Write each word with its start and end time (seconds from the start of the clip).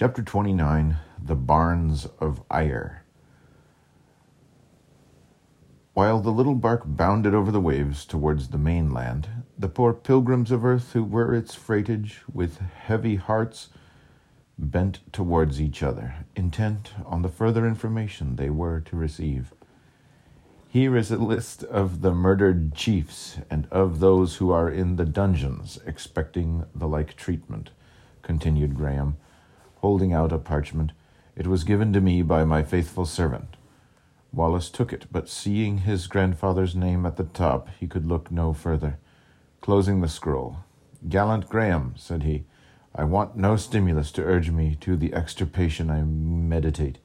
Chapter 0.00 0.22
29 0.22 0.96
The 1.22 1.36
Barns 1.36 2.06
of 2.20 2.40
Ayr. 2.50 3.02
While 5.92 6.20
the 6.20 6.32
little 6.32 6.54
bark 6.54 6.84
bounded 6.86 7.34
over 7.34 7.52
the 7.52 7.60
waves 7.60 8.06
towards 8.06 8.48
the 8.48 8.56
mainland, 8.56 9.28
the 9.58 9.68
poor 9.68 9.92
pilgrims 9.92 10.50
of 10.50 10.64
earth 10.64 10.94
who 10.94 11.04
were 11.04 11.34
its 11.34 11.54
freightage, 11.54 12.20
with 12.32 12.60
heavy 12.60 13.16
hearts, 13.16 13.68
bent 14.58 15.00
towards 15.12 15.60
each 15.60 15.82
other, 15.82 16.24
intent 16.34 16.94
on 17.04 17.20
the 17.20 17.28
further 17.28 17.66
information 17.66 18.36
they 18.36 18.48
were 18.48 18.80
to 18.80 18.96
receive. 18.96 19.52
Here 20.66 20.96
is 20.96 21.10
a 21.10 21.18
list 21.18 21.62
of 21.64 22.00
the 22.00 22.14
murdered 22.14 22.74
chiefs 22.74 23.36
and 23.50 23.68
of 23.70 24.00
those 24.00 24.36
who 24.36 24.50
are 24.50 24.70
in 24.70 24.96
the 24.96 25.04
dungeons 25.04 25.78
expecting 25.84 26.64
the 26.74 26.88
like 26.88 27.16
treatment, 27.16 27.68
continued 28.22 28.74
Graham, 28.74 29.18
holding 29.80 30.12
out 30.12 30.32
a 30.32 30.38
parchment. 30.38 30.92
It 31.36 31.46
was 31.46 31.64
given 31.64 31.92
to 31.92 32.00
me 32.00 32.22
by 32.22 32.44
my 32.44 32.62
faithful 32.62 33.04
servant. 33.06 33.56
Wallace 34.32 34.70
took 34.70 34.92
it, 34.92 35.06
but 35.10 35.28
seeing 35.28 35.78
his 35.78 36.06
grandfather's 36.06 36.76
name 36.76 37.04
at 37.04 37.16
the 37.16 37.24
top, 37.24 37.68
he 37.78 37.86
could 37.86 38.06
look 38.06 38.30
no 38.30 38.52
further. 38.52 38.98
Closing 39.60 40.00
the 40.00 40.08
scroll, 40.08 40.58
Gallant 41.08 41.48
Graham, 41.48 41.94
said 41.96 42.22
he, 42.22 42.44
I 42.94 43.04
want 43.04 43.36
no 43.36 43.56
stimulus 43.56 44.12
to 44.12 44.24
urge 44.24 44.50
me 44.50 44.76
to 44.80 44.96
the 44.96 45.14
extirpation 45.14 45.90
I 45.90 46.02
meditate. 46.02 46.98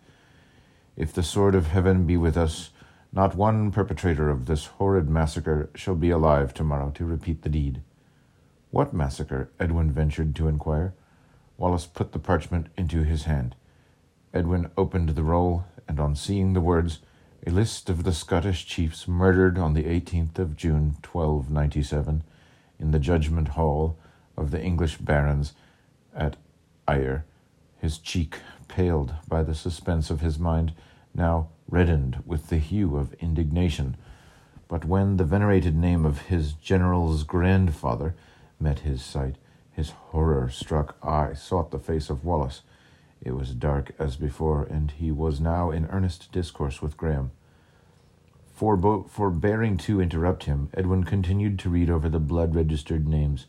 If 0.95 1.13
the 1.13 1.23
sword 1.23 1.55
of 1.55 1.67
heaven 1.67 2.05
be 2.05 2.17
with 2.17 2.37
us, 2.37 2.71
not 3.11 3.35
one 3.35 3.71
perpetrator 3.71 4.29
of 4.29 4.45
this 4.45 4.65
horrid 4.65 5.09
massacre 5.09 5.69
shall 5.75 5.95
be 5.95 6.09
alive 6.09 6.53
tomorrow 6.53 6.91
to 6.95 7.05
repeat 7.05 7.41
the 7.43 7.49
deed. 7.49 7.81
What 8.71 8.93
massacre? 8.93 9.49
Edwin 9.59 9.91
ventured 9.91 10.35
to 10.35 10.47
inquire. 10.47 10.93
Wallace 11.57 11.85
put 11.85 12.11
the 12.11 12.19
parchment 12.19 12.67
into 12.77 13.03
his 13.03 13.23
hand. 13.23 13.55
Edwin 14.33 14.69
opened 14.77 15.09
the 15.09 15.23
roll, 15.23 15.65
and 15.87 15.99
on 15.99 16.15
seeing 16.15 16.53
the 16.53 16.61
words, 16.61 16.99
a 17.47 17.51
list 17.51 17.89
of 17.89 18.03
the 18.03 18.13
Scottish 18.13 18.65
chiefs 18.65 19.07
murdered 19.07 19.57
on 19.57 19.73
the 19.73 19.83
18th 19.83 20.39
of 20.39 20.57
June, 20.57 20.97
1297, 21.03 22.23
in 22.79 22.91
the 22.91 22.99
judgment 22.99 23.49
hall 23.49 23.97
of 24.35 24.51
the 24.51 24.61
English 24.61 24.97
barons 24.97 25.53
at 26.13 26.35
Ayr, 26.87 27.23
his 27.77 27.97
cheek 27.97 28.39
paled 28.67 29.13
by 29.27 29.43
the 29.43 29.55
suspense 29.55 30.09
of 30.09 30.21
his 30.21 30.37
mind, 30.37 30.73
now 31.13 31.47
reddened 31.69 32.21
with 32.25 32.49
the 32.49 32.57
hue 32.57 32.97
of 32.97 33.13
indignation. 33.15 33.95
But 34.67 34.85
when 34.85 35.17
the 35.17 35.23
venerated 35.23 35.75
name 35.75 36.05
of 36.05 36.23
his 36.23 36.53
general's 36.53 37.23
grandfather 37.23 38.15
met 38.59 38.79
his 38.79 39.03
sight, 39.03 39.35
his 39.75 39.89
horror 39.89 40.49
struck 40.49 40.95
eye 41.03 41.33
sought 41.33 41.71
the 41.71 41.79
face 41.79 42.09
of 42.09 42.23
Wallace. 42.23 42.61
It 43.21 43.31
was 43.31 43.53
dark 43.53 43.91
as 43.99 44.15
before, 44.15 44.63
and 44.63 44.91
he 44.91 45.11
was 45.11 45.41
now 45.41 45.71
in 45.71 45.87
earnest 45.87 46.31
discourse 46.31 46.81
with 46.81 46.97
Graham. 46.97 47.31
Forbo- 48.57 49.09
forbearing 49.09 49.77
to 49.77 49.99
interrupt 49.99 50.45
him, 50.45 50.69
Edwin 50.73 51.03
continued 51.03 51.59
to 51.59 51.69
read 51.69 51.89
over 51.89 52.07
the 52.07 52.19
blood 52.19 52.55
registered 52.55 53.07
names. 53.07 53.47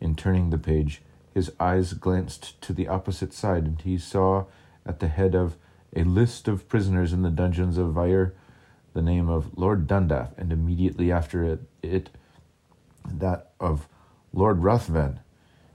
In 0.00 0.14
turning 0.14 0.50
the 0.50 0.58
page, 0.58 1.02
his 1.34 1.50
eyes 1.58 1.94
glanced 1.94 2.60
to 2.62 2.72
the 2.72 2.86
opposite 2.86 3.32
side, 3.32 3.64
and 3.64 3.80
he 3.80 3.98
saw 3.98 4.44
at 4.84 5.00
the 5.00 5.08
head 5.08 5.34
of 5.34 5.56
a 5.94 6.04
list 6.04 6.46
of 6.46 6.68
prisoners 6.68 7.12
in 7.12 7.22
the 7.22 7.30
dungeons 7.30 7.76
of 7.76 7.96
Ayr 7.96 8.34
the 8.96 9.02
name 9.02 9.28
of 9.28 9.58
Lord 9.58 9.86
Dundaff, 9.86 10.30
and 10.38 10.50
immediately 10.50 11.12
after 11.12 11.44
it, 11.44 11.60
it 11.82 12.08
that 13.06 13.50
of 13.60 13.88
Lord 14.32 14.62
Ruthven. 14.62 15.20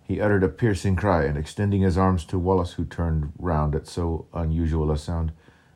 He 0.04 0.20
uttered 0.20 0.44
a 0.44 0.50
piercing 0.50 0.96
cry, 0.96 1.24
and 1.24 1.38
extending 1.38 1.82
his 1.82 1.98
arms 1.98 2.26
to 2.26 2.40
Wallace, 2.40 2.74
who 2.74 2.86
turned 2.86 3.32
round 3.38 3.76
at 3.76 3.88
so 3.88 4.26
unusual 4.34 4.92
a 4.92 4.98
sound, 4.98 5.32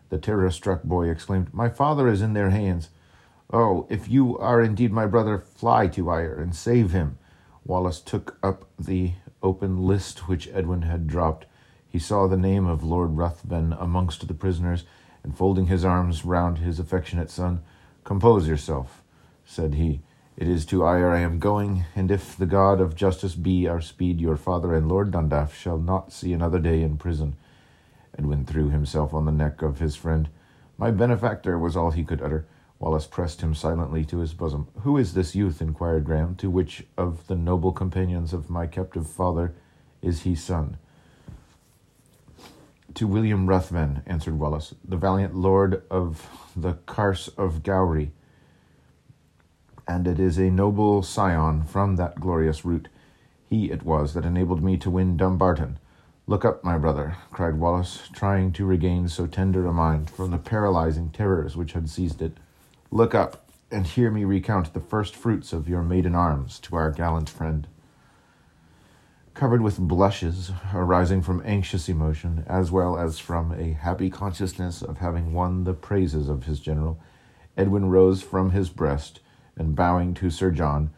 the 0.09 0.17
terror 0.17 0.51
struck 0.51 0.83
boy 0.83 1.09
exclaimed, 1.09 1.53
My 1.53 1.69
father 1.69 2.07
is 2.07 2.21
in 2.21 2.33
their 2.33 2.49
hands. 2.49 2.89
Oh, 3.51 3.85
if 3.89 4.09
you 4.09 4.38
are 4.38 4.61
indeed 4.61 4.91
my 4.91 5.05
brother, 5.05 5.38
fly 5.38 5.88
to 5.89 6.11
Ayr 6.11 6.39
and 6.39 6.55
save 6.55 6.91
him. 6.91 7.17
Wallace 7.66 8.00
took 8.00 8.38
up 8.44 8.66
the 8.77 9.13
open 9.41 9.85
list 9.85 10.27
which 10.27 10.50
Edwin 10.50 10.83
had 10.83 11.07
dropped. 11.07 11.45
He 11.88 12.00
saw 12.00 12.27
the 12.27 12.38
name 12.38 12.67
of 12.67 12.83
Lord 12.83 13.17
Ruthven 13.17 13.73
amongst 13.73 14.27
the 14.27 14.33
prisoners, 14.33 14.83
and 15.23 15.35
folding 15.35 15.67
his 15.67 15.85
arms 15.85 16.25
round 16.25 16.59
his 16.59 16.79
affectionate 16.79 17.29
son, 17.29 17.61
Compose 18.03 18.47
yourself, 18.47 19.01
said 19.45 19.73
he. 19.75 20.01
It 20.38 20.50
is 20.50 20.66
to 20.66 20.85
Ayr 20.85 21.12
I 21.12 21.19
am 21.19 21.40
going, 21.40 21.85
and 21.96 22.12
if 22.12 22.35
the 22.35 22.46
God 22.46 22.81
of 22.81 22.94
justice 22.94 23.35
be 23.35 23.69
our 23.69 23.79
speed, 23.79 24.19
your 24.19 24.35
father 24.35 24.73
and 24.73 24.90
Lord 24.90 25.12
Dundaff 25.12 25.56
shall 25.56 25.78
not 25.78 26.12
see 26.12 26.34
another 26.34 26.59
day 26.59 26.81
in 26.81 26.97
prison. 26.97 27.38
Edwin 28.18 28.44
threw 28.45 28.69
himself 28.69 29.13
on 29.13 29.24
the 29.24 29.31
neck 29.31 29.62
of 29.62 29.79
his 29.79 29.95
friend. 29.95 30.28
My 30.78 30.91
benefactor 30.91 31.57
was 31.57 31.78
all 31.78 31.91
he 31.91 32.03
could 32.03 32.22
utter. 32.22 32.45
Wallace 32.79 33.07
pressed 33.07 33.40
him 33.40 33.56
silently 33.56 34.03
to 34.03 34.18
his 34.18 34.34
bosom. 34.34 34.68
Who 34.81 34.97
is 34.97 35.13
this 35.13 35.35
youth? 35.35 35.62
inquired 35.62 36.03
Graham. 36.03 36.35
To 36.35 36.50
which 36.50 36.84
of 36.97 37.28
the 37.28 37.35
noble 37.35 37.72
companions 37.72 38.34
of 38.34 38.50
my 38.50 38.68
captive 38.68 39.07
father 39.07 39.53
is 40.01 40.24
he 40.24 40.35
son? 40.35 40.75
To 42.95 43.07
William 43.07 43.47
Ruthven, 43.47 44.03
answered 44.06 44.38
Wallace, 44.38 44.75
the 44.84 44.97
valiant 44.97 45.34
lord 45.34 45.84
of 45.90 46.28
the 46.57 46.74
Carse 46.85 47.29
of 47.29 47.63
Gowrie 47.63 48.12
and 49.88 50.07
it 50.07 50.19
is 50.19 50.38
a 50.38 50.50
noble 50.50 51.03
scion 51.03 51.63
from 51.63 51.96
that 51.96 52.19
glorious 52.19 52.66
root. 52.66 52.88
He 53.50 53.72
it 53.72 53.84
was 53.84 54.13
that 54.13 54.25
enabled 54.25 54.63
me 54.63 54.78
to 54.78 54.90
win 54.90 55.18
Dumbarton. 55.18 55.78
Look 56.28 56.44
up, 56.44 56.63
my 56.63 56.78
brother, 56.78 57.18
cried 57.31 57.59
Wallace, 57.59 58.09
trying 58.12 58.51
to 58.53 58.66
regain 58.66 59.07
so 59.07 59.28
tender 59.28 59.68
a 59.68 59.74
mind 59.74 60.09
from 60.09 60.31
the 60.31 60.40
paralyzing 60.40 61.12
terrors 61.12 61.56
which 61.56 61.74
had 61.74 61.88
seized 61.88 62.22
it. 62.22 62.38
Look 62.90 63.13
up, 63.13 63.47
and 63.69 63.85
hear 63.85 64.09
me 64.09 64.24
recount 64.24 64.74
the 64.74 64.79
first 64.79 65.16
fruits 65.16 65.53
of 65.53 65.69
your 65.69 65.84
maiden 65.84 66.16
arms 66.16 66.59
to 66.62 66.75
our 66.75 66.90
gallant 66.90 67.29
friend. 67.29 67.68
Covered 69.35 69.62
with 69.62 69.78
blushes 69.78 70.51
arising 70.74 71.22
from 71.22 71.44
anxious 71.45 71.90
emotion, 71.90 72.44
as 72.47 72.72
well 72.72 72.97
as 72.97 73.19
from 73.19 73.51
a 73.51 73.74
happy 73.74 74.09
consciousness 74.09 74.81
of 74.81 74.97
having 74.97 75.34
won 75.34 75.63
the 75.63 75.74
praises 75.74 76.29
of 76.29 76.45
his 76.45 76.59
general, 76.59 76.97
Edwin 77.57 77.90
rose 77.90 78.24
from 78.24 78.51
his 78.51 78.69
breast 78.69 79.19
and 79.57 79.75
bowing 79.75 80.13
to 80.16 80.29
Sir 80.29 80.51
John, 80.51 80.91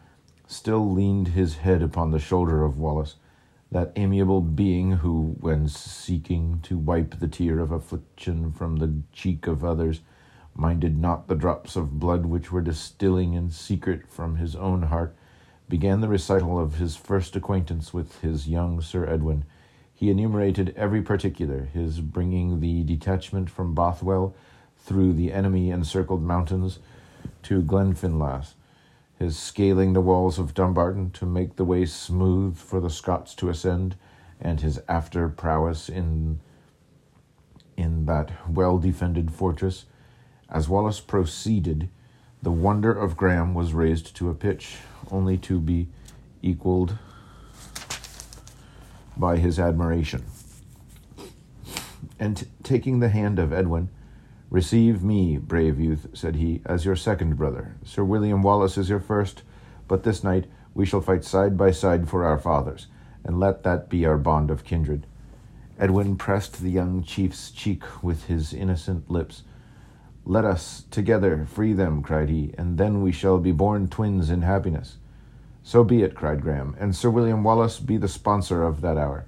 still 0.46 0.90
leaned 0.90 1.28
his 1.28 1.56
head 1.56 1.82
upon 1.82 2.10
the 2.10 2.18
shoulder 2.18 2.64
of 2.64 2.78
Wallace, 2.78 3.16
that 3.70 3.92
amiable 3.96 4.40
being 4.40 4.92
who, 4.92 5.36
when 5.40 5.68
seeking 5.68 6.60
to 6.62 6.78
wipe 6.78 7.18
the 7.18 7.28
tear 7.28 7.58
of 7.60 7.70
affliction 7.70 8.50
from 8.52 8.76
the 8.76 9.02
cheek 9.12 9.46
of 9.46 9.64
others, 9.64 10.00
minded 10.54 10.98
not 10.98 11.28
the 11.28 11.34
drops 11.34 11.76
of 11.76 12.00
blood 12.00 12.26
which 12.26 12.50
were 12.50 12.62
distilling 12.62 13.34
in 13.34 13.50
secret 13.50 14.08
from 14.08 14.36
his 14.36 14.56
own 14.56 14.84
heart, 14.84 15.14
began 15.68 16.00
the 16.00 16.08
recital 16.08 16.58
of 16.58 16.76
his 16.76 16.96
first 16.96 17.36
acquaintance 17.36 17.92
with 17.92 18.20
his 18.22 18.48
young 18.48 18.80
Sir 18.80 19.06
Edwin. 19.06 19.44
He 19.92 20.10
enumerated 20.10 20.72
every 20.76 21.02
particular, 21.02 21.64
his 21.74 22.00
bringing 22.00 22.60
the 22.60 22.82
detachment 22.84 23.50
from 23.50 23.74
Bothwell 23.74 24.34
through 24.78 25.12
the 25.12 25.32
enemy 25.32 25.70
encircled 25.70 26.22
mountains, 26.22 26.78
to 27.44 27.62
Glenfinlass, 27.62 28.54
his 29.18 29.38
scaling 29.38 29.92
the 29.92 30.00
walls 30.00 30.38
of 30.38 30.54
Dumbarton 30.54 31.10
to 31.12 31.26
make 31.26 31.56
the 31.56 31.64
way 31.64 31.84
smooth 31.84 32.56
for 32.56 32.80
the 32.80 32.90
Scots 32.90 33.34
to 33.36 33.48
ascend, 33.48 33.96
and 34.40 34.60
his 34.60 34.80
after 34.88 35.28
prowess 35.28 35.88
in 35.88 36.40
in 37.76 38.06
that 38.06 38.32
well 38.48 38.78
defended 38.78 39.30
fortress. 39.30 39.86
As 40.50 40.68
Wallace 40.68 41.00
proceeded, 41.00 41.88
the 42.42 42.52
wonder 42.52 42.92
of 42.92 43.16
Graham 43.16 43.54
was 43.54 43.72
raised 43.72 44.14
to 44.16 44.30
a 44.30 44.34
pitch 44.34 44.76
only 45.10 45.36
to 45.38 45.60
be 45.60 45.88
equaled 46.42 46.98
by 49.16 49.36
his 49.36 49.58
admiration. 49.58 50.24
And 52.18 52.36
t- 52.36 52.46
taking 52.62 53.00
the 53.00 53.08
hand 53.08 53.38
of 53.38 53.52
Edwin, 53.52 53.90
Receive 54.50 55.02
me, 55.02 55.36
brave 55.36 55.78
youth, 55.78 56.06
said 56.14 56.36
he, 56.36 56.62
as 56.64 56.86
your 56.86 56.96
second 56.96 57.36
brother. 57.36 57.76
Sir 57.84 58.02
William 58.02 58.42
Wallace 58.42 58.78
is 58.78 58.88
your 58.88 59.00
first, 59.00 59.42
but 59.86 60.04
this 60.04 60.24
night 60.24 60.46
we 60.72 60.86
shall 60.86 61.02
fight 61.02 61.24
side 61.24 61.58
by 61.58 61.70
side 61.70 62.08
for 62.08 62.24
our 62.24 62.38
fathers, 62.38 62.86
and 63.24 63.38
let 63.38 63.62
that 63.64 63.90
be 63.90 64.06
our 64.06 64.16
bond 64.16 64.50
of 64.50 64.64
kindred. 64.64 65.06
Edwin 65.78 66.16
pressed 66.16 66.62
the 66.62 66.70
young 66.70 67.02
chief's 67.02 67.50
cheek 67.50 68.02
with 68.02 68.24
his 68.24 68.54
innocent 68.54 69.10
lips. 69.10 69.42
Let 70.24 70.46
us 70.46 70.84
together 70.90 71.46
free 71.46 71.74
them, 71.74 72.02
cried 72.02 72.30
he, 72.30 72.54
and 72.56 72.78
then 72.78 73.02
we 73.02 73.12
shall 73.12 73.38
be 73.38 73.52
born 73.52 73.88
twins 73.88 74.30
in 74.30 74.42
happiness. 74.42 74.96
So 75.62 75.84
be 75.84 76.02
it, 76.02 76.14
cried 76.14 76.40
Graham, 76.40 76.74
and 76.80 76.96
Sir 76.96 77.10
William 77.10 77.44
Wallace 77.44 77.78
be 77.78 77.98
the 77.98 78.08
sponsor 78.08 78.62
of 78.62 78.80
that 78.80 78.96
hour. 78.96 79.26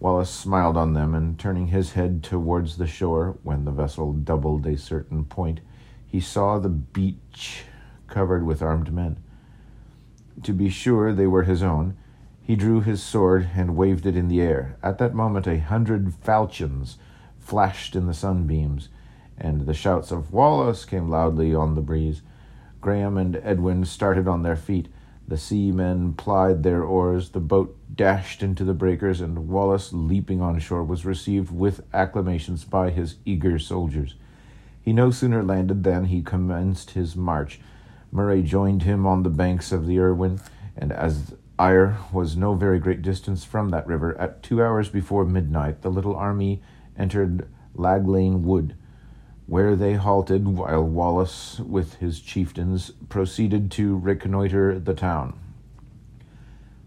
Wallace 0.00 0.30
smiled 0.30 0.78
on 0.78 0.94
them, 0.94 1.14
and 1.14 1.38
turning 1.38 1.68
his 1.68 1.92
head 1.92 2.22
towards 2.22 2.78
the 2.78 2.86
shore, 2.86 3.36
when 3.42 3.66
the 3.66 3.70
vessel 3.70 4.14
doubled 4.14 4.66
a 4.66 4.78
certain 4.78 5.26
point, 5.26 5.60
he 6.06 6.20
saw 6.20 6.58
the 6.58 6.70
beach 6.70 7.64
covered 8.08 8.44
with 8.44 8.62
armed 8.62 8.92
men. 8.92 9.18
To 10.42 10.54
be 10.54 10.70
sure 10.70 11.12
they 11.12 11.26
were 11.26 11.42
his 11.42 11.62
own, 11.62 11.96
He 12.42 12.56
drew 12.56 12.80
his 12.80 13.00
sword 13.00 13.50
and 13.54 13.76
waved 13.76 14.06
it 14.06 14.16
in 14.16 14.26
the 14.26 14.40
air. 14.40 14.76
At 14.82 14.98
that 14.98 15.14
moment, 15.14 15.46
a 15.46 15.58
hundred 15.60 16.12
falchions 16.14 16.98
flashed 17.38 17.94
in 17.94 18.06
the 18.06 18.14
sunbeams, 18.14 18.88
and 19.38 19.66
the 19.66 19.74
shouts 19.74 20.10
of 20.10 20.32
Wallace 20.32 20.84
came 20.84 21.08
loudly 21.08 21.54
on 21.54 21.76
the 21.76 21.80
breeze. 21.80 22.22
Graham 22.80 23.16
and 23.16 23.36
Edwin 23.44 23.84
started 23.84 24.26
on 24.26 24.42
their 24.42 24.56
feet. 24.56 24.88
The 25.28 25.36
seamen 25.36 26.14
plied 26.14 26.64
their 26.64 26.82
oars, 26.82 27.30
the 27.30 27.38
boat 27.40 27.76
dashed 27.94 28.42
into 28.42 28.64
the 28.64 28.74
breakers, 28.74 29.20
and 29.20 29.48
Wallace, 29.48 29.92
leaping 29.92 30.40
on 30.40 30.58
shore, 30.58 30.84
was 30.84 31.04
received 31.04 31.50
with 31.50 31.82
acclamations 31.92 32.64
by 32.64 32.90
his 32.90 33.16
eager 33.24 33.58
soldiers. 33.58 34.14
He 34.82 34.92
no 34.92 35.10
sooner 35.10 35.42
landed 35.42 35.84
than 35.84 36.06
he 36.06 36.22
commenced 36.22 36.92
his 36.92 37.16
march. 37.16 37.60
Murray 38.12 38.42
joined 38.42 38.82
him 38.82 39.06
on 39.06 39.22
the 39.22 39.30
banks 39.30 39.72
of 39.72 39.86
the 39.86 39.98
Irwin, 39.98 40.40
and 40.76 40.92
as 40.92 41.34
Ayr 41.58 41.98
was 42.12 42.36
no 42.36 42.54
very 42.54 42.78
great 42.78 43.02
distance 43.02 43.44
from 43.44 43.68
that 43.70 43.86
river, 43.86 44.18
at 44.18 44.42
two 44.42 44.62
hours 44.62 44.88
before 44.88 45.24
midnight 45.24 45.82
the 45.82 45.90
little 45.90 46.16
army 46.16 46.62
entered 46.96 47.48
Laglane 47.76 48.42
Wood 48.42 48.74
where 49.50 49.74
they 49.74 49.94
halted 49.94 50.46
while 50.46 50.84
Wallace, 50.84 51.58
with 51.58 51.94
his 51.94 52.20
chieftains, 52.20 52.92
proceeded 53.08 53.68
to 53.68 53.96
reconnoiter 53.96 54.78
the 54.78 54.94
town. 54.94 55.36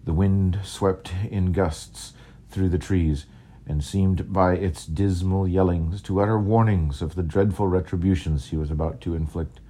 The 0.06 0.14
wind 0.14 0.60
swept 0.64 1.14
in 1.30 1.54
gusts 1.54 2.14
through 2.50 2.70
the 2.70 2.78
trees, 2.78 3.26
and 3.66 3.84
seemed 3.84 4.34
by 4.34 4.54
its 4.56 4.86
dismal 4.86 5.48
yellings 5.48 6.02
to 6.04 6.20
utter 6.20 6.38
warnings 6.38 7.02
of 7.02 7.16
the 7.16 7.24
dreadful 7.24 7.68
retributions 7.68 8.48
he 8.48 8.58
was 8.58 8.70
about 8.70 9.00
to 9.02 9.16
inflict. 9.16 9.62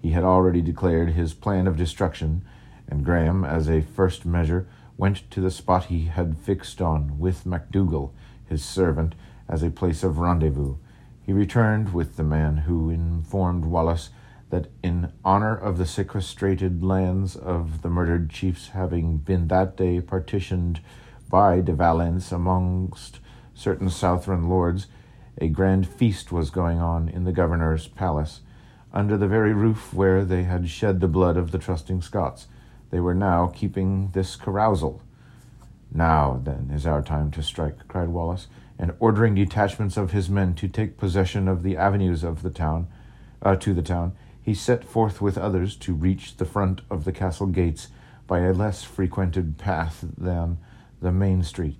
He 0.00 0.12
had 0.12 0.24
already 0.24 0.62
declared 0.62 1.10
his 1.10 1.34
plan 1.34 1.66
of 1.66 1.76
destruction, 1.76 2.42
and 2.88 3.04
Graham, 3.04 3.44
as 3.44 3.68
a 3.68 3.82
first 3.82 4.24
measure, 4.24 4.66
went 4.96 5.30
to 5.30 5.40
the 5.40 5.50
spot 5.50 5.84
he 5.84 6.06
had 6.06 6.38
fixed 6.38 6.80
on, 6.80 7.18
with 7.18 7.44
MacDougall, 7.44 8.14
his 8.46 8.64
servant, 8.64 9.14
as 9.48 9.62
a 9.62 9.70
place 9.70 10.02
of 10.02 10.18
rendezvous. 10.18 10.76
He 11.20 11.32
returned 11.32 11.92
with 11.92 12.16
the 12.16 12.22
man 12.22 12.58
who 12.58 12.88
informed 12.88 13.64
Wallace 13.66 14.10
that 14.54 14.70
in 14.84 15.12
honor 15.24 15.56
of 15.56 15.78
the 15.78 15.86
sequestrated 15.86 16.80
lands 16.80 17.34
of 17.34 17.82
the 17.82 17.88
murdered 17.88 18.30
chiefs 18.30 18.68
having 18.68 19.16
been 19.16 19.48
that 19.48 19.76
day 19.76 20.00
partitioned 20.00 20.80
by 21.28 21.60
De 21.60 21.72
Valence 21.72 22.30
amongst 22.30 23.18
certain 23.52 23.90
Southron 23.90 24.48
lords, 24.48 24.86
a 25.40 25.48
grand 25.48 25.88
feast 25.88 26.30
was 26.30 26.50
going 26.50 26.78
on 26.78 27.08
in 27.08 27.24
the 27.24 27.32
governor's 27.32 27.88
palace, 27.88 28.42
under 28.92 29.18
the 29.18 29.26
very 29.26 29.52
roof 29.52 29.92
where 29.92 30.24
they 30.24 30.44
had 30.44 30.70
shed 30.70 31.00
the 31.00 31.08
blood 31.08 31.36
of 31.36 31.50
the 31.50 31.58
trusting 31.58 32.00
Scots. 32.00 32.46
They 32.90 33.00
were 33.00 33.12
now 33.12 33.48
keeping 33.48 34.12
this 34.12 34.36
carousal. 34.36 35.02
Now, 35.92 36.40
then, 36.44 36.70
is 36.72 36.86
our 36.86 37.02
time 37.02 37.32
to 37.32 37.42
strike, 37.42 37.88
cried 37.88 38.10
Wallace 38.10 38.46
and 38.78 38.94
ordering 39.00 39.34
detachments 39.34 39.96
of 39.96 40.12
his 40.12 40.30
men 40.30 40.54
to 40.54 40.68
take 40.68 40.96
possession 40.96 41.48
of 41.48 41.64
the 41.64 41.76
avenues 41.76 42.22
of 42.22 42.42
the 42.42 42.50
town, 42.50 42.86
uh, 43.42 43.56
to 43.56 43.74
the 43.74 43.82
town, 43.82 44.12
he 44.44 44.52
set 44.54 44.84
forth 44.84 45.22
with 45.22 45.38
others 45.38 45.74
to 45.74 45.94
reach 45.94 46.36
the 46.36 46.44
front 46.44 46.82
of 46.90 47.04
the 47.04 47.12
castle 47.12 47.46
gates 47.46 47.88
by 48.26 48.40
a 48.40 48.52
less 48.52 48.82
frequented 48.82 49.56
path 49.56 50.04
than 50.18 50.58
the 51.00 51.10
main 51.10 51.42
street. 51.42 51.78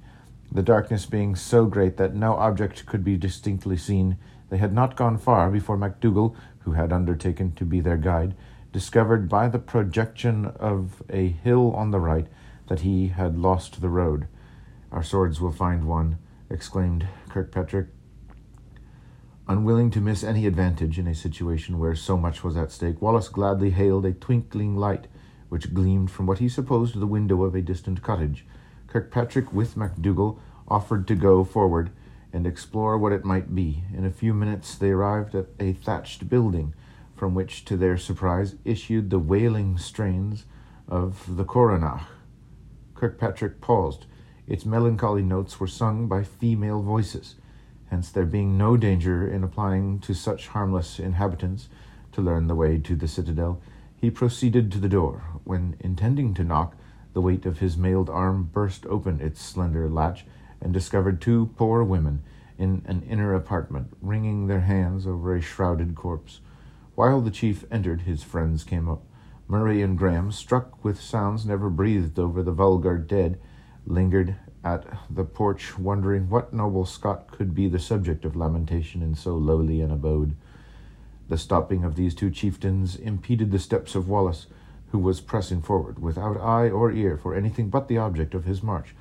The 0.51 0.63
darkness 0.63 1.05
being 1.05 1.37
so 1.37 1.67
great 1.67 1.99
that 1.99 2.15
no 2.15 2.35
object 2.35 2.87
could 2.87 3.05
be 3.05 3.19
distinctly 3.19 3.77
seen, 3.77 4.17
they 4.49 4.57
had 4.57 4.73
not 4.73 4.97
gone 4.97 5.19
far 5.19 5.51
before 5.51 5.77
MacDougall, 5.77 6.35
who 6.61 6.73
had 6.73 6.93
undertaken 6.93 7.53
to 7.57 7.67
be 7.67 7.81
their 7.81 7.99
guide, 7.99 8.35
discovered 8.73 9.29
by 9.29 9.47
the 9.49 9.59
projection 9.59 10.47
of 10.59 11.03
a 11.11 11.29
hill 11.29 11.73
on 11.75 11.91
the 11.91 12.01
right 12.01 12.29
that 12.69 12.81
he 12.81 13.09
had 13.09 13.37
lost 13.37 13.83
the 13.83 13.91
road. 13.91 14.27
Our 14.91 15.03
swords 15.03 15.39
will 15.39 15.53
find 15.53 15.87
one, 15.87 16.19
exclaimed 16.49 17.07
Kirkpatrick, 17.29 17.89
unwilling 19.47 19.91
to 19.91 20.01
miss 20.01 20.25
any 20.25 20.47
advantage 20.47 20.99
in 20.99 21.07
a 21.07 21.15
situation 21.15 21.79
where 21.79 21.95
so 21.95 22.17
much 22.17 22.43
was 22.43 22.57
at 22.57 22.73
stake. 22.73 23.01
Wallace 23.03 23.29
gladly 23.29 23.71
hailed 23.71 24.07
a 24.07 24.13
twinkling 24.13 24.77
light 24.77 25.07
which 25.49 25.75
gleamed 25.75 26.11
from 26.11 26.27
what 26.27 26.39
he 26.39 26.49
supposed 26.49 26.99
the 26.99 27.07
window 27.07 27.43
of 27.43 27.55
a 27.55 27.63
distant 27.63 28.03
cottage. 28.03 28.47
Kirkpatrick, 28.87 29.53
with 29.53 29.77
MacDougall, 29.77 30.39
offered 30.67 31.07
to 31.09 31.15
go 31.15 31.45
forward 31.45 31.91
and 32.33 32.47
explore 32.47 32.99
what 32.99 33.13
it 33.13 33.25
might 33.25 33.55
be. 33.55 33.85
In 33.93 34.05
a 34.05 34.11
few 34.11 34.35
minutes 34.35 34.75
they 34.75 34.91
arrived 34.91 35.35
at 35.35 35.47
a 35.61 35.73
thatched 35.73 36.29
building, 36.29 36.75
from 37.15 37.35
which, 37.35 37.65
to 37.67 37.77
their 37.77 37.97
surprise, 37.97 38.57
issued 38.65 39.11
the 39.11 39.19
wailing 39.19 39.79
strains 39.79 40.47
of 40.89 41.37
the 41.37 41.45
coronach. 41.45 42.03
Kirkpatrick 42.95 43.61
paused 43.61 44.07
its 44.47 44.67
melancholy 44.67 45.23
notes 45.23 45.59
were 45.59 45.67
sung 45.67 46.07
by 46.07 46.23
female 46.23 46.83
voices, 46.83 47.37
hence 47.95 48.11
there 48.11 48.27
being 48.27 48.59
no 48.59 48.77
danger 48.77 49.25
in 49.25 49.45
applying 49.45 50.01
to 50.01 50.13
such 50.13 50.49
harmless 50.49 50.99
inhabitants 50.99 51.69
to 52.11 52.21
learn 52.21 52.49
the 52.49 52.55
way 52.57 52.77
to 52.77 52.97
the 52.97 53.07
citadel, 53.07 53.63
he 53.95 54.11
proceeded 54.11 54.73
to 54.73 54.79
the 54.79 54.89
door. 54.89 55.23
When 55.45 55.77
intending 55.79 56.35
to 56.35 56.43
knock, 56.43 56.75
the 57.13 57.21
weight 57.21 57.47
of 57.47 57.61
his 57.61 57.77
mailed 57.77 58.11
arm 58.11 58.51
burst 58.53 58.85
open 58.87 59.21
its 59.21 59.41
slender 59.41 59.89
latch 59.89 60.25
and 60.61 60.73
discovered 60.73 61.21
two 61.21 61.51
poor 61.55 61.85
women 61.85 62.25
in 62.59 62.83
an 62.87 63.03
inner 63.09 63.33
apartment, 63.33 63.97
wringing 64.03 64.49
their 64.49 64.63
hands 64.63 65.07
over 65.07 65.37
a 65.37 65.41
shrouded 65.41 65.95
corpse. 65.95 66.41
While 66.97 67.21
the 67.21 67.31
chief 67.31 67.65
entered, 67.71 68.01
his 68.01 68.25
friends 68.25 68.65
came 68.65 68.89
up. 68.89 69.05
Murray 69.47 69.83
and 69.83 69.97
Graham, 69.97 70.33
struck 70.33 70.85
with 70.85 71.01
sounds 71.01 71.47
never 71.47 71.71
breathed 71.71 72.19
over 72.19 72.43
the 72.43 72.51
vulgar 72.51 72.99
dead, 72.99 73.39
lingered 73.87 74.35
at 74.65 74.87
the 75.11 75.25
porch, 75.25 75.79
wondering 75.79 76.31
what 76.31 76.53
noble 76.53 76.87
Scot 76.87 77.31
could 77.31 77.55
be 77.55 77.69
the 77.69 77.79
subject 77.79 78.25
of 78.25 78.35
lamentation 78.35 79.03
in 79.03 79.15
so 79.15 79.37
lowly 79.37 79.83
an 79.83 79.91
abode. 79.91 80.35
The 81.29 81.37
stopping 81.37 81.85
of 81.85 81.97
these 81.97 82.15
two 82.15 82.31
chieftains 82.31 82.97
impeded 82.97 83.51
the 83.51 83.59
steps 83.59 83.95
of 83.95 84.09
Wallace, 84.09 84.47
who 84.91 84.99
was 84.99 85.21
pressing 85.21 85.61
forward, 85.61 85.99
without 85.99 86.41
eye 86.41 86.71
or 86.71 86.91
ear 86.91 87.19
for 87.19 87.35
anything 87.35 87.69
but 87.69 87.89
the 87.89 87.99
object 87.99 88.35
of 88.35 88.45
his 88.45 88.63
march. 88.63 88.95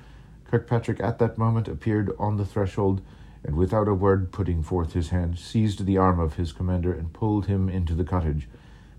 Kirkpatrick 0.50 1.00
at 1.00 1.18
that 1.18 1.38
moment 1.38 1.66
appeared 1.66 2.12
on 2.18 2.36
the 2.36 2.44
threshold, 2.44 3.00
and 3.42 3.56
without 3.56 3.88
a 3.88 3.94
word 3.94 4.32
putting 4.32 4.62
forth 4.62 4.92
his 4.92 5.10
hand, 5.10 5.38
seized 5.38 5.86
the 5.86 5.98
arm 5.98 6.20
of 6.20 6.34
his 6.34 6.52
commander 6.52 6.92
and 6.92 7.12
pulled 7.12 7.46
him 7.46 7.68
into 7.68 7.94
the 7.94 8.04
cottage. 8.04 8.48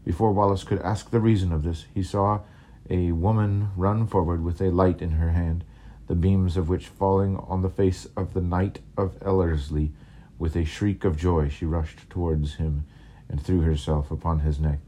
Before 0.04 0.32
Wallace 0.32 0.64
could 0.64 0.82
ask 0.82 1.10
the 1.10 1.20
reason 1.20 1.52
of 1.52 1.64
this, 1.64 1.86
he 1.94 2.04
saw 2.04 2.42
a 2.90 3.12
woman 3.12 3.70
run 3.76 4.08
forward 4.08 4.44
with 4.44 4.62
a 4.62 4.70
light 4.70 5.02
in 5.02 5.12
her 5.12 5.32
hand 5.32 5.64
the 6.08 6.16
beams 6.16 6.56
of 6.58 6.70
which 6.70 6.88
falling 6.88 7.38
on 7.38 7.62
the 7.62 7.70
face 7.70 8.08
of 8.16 8.34
the 8.34 8.42
knight 8.42 8.80
of 8.98 9.18
Ellerslie, 9.22 9.92
with 10.38 10.56
a 10.56 10.66
shriek 10.66 11.04
of 11.04 11.18
joy 11.18 11.50
she 11.50 11.66
rushed 11.66 12.10
towards 12.10 12.56
him 12.56 12.86
and 13.30 13.42
threw 13.42 13.62
herself 13.62 14.12
upon 14.12 14.40
his 14.40 14.60
neck. 14.60 14.80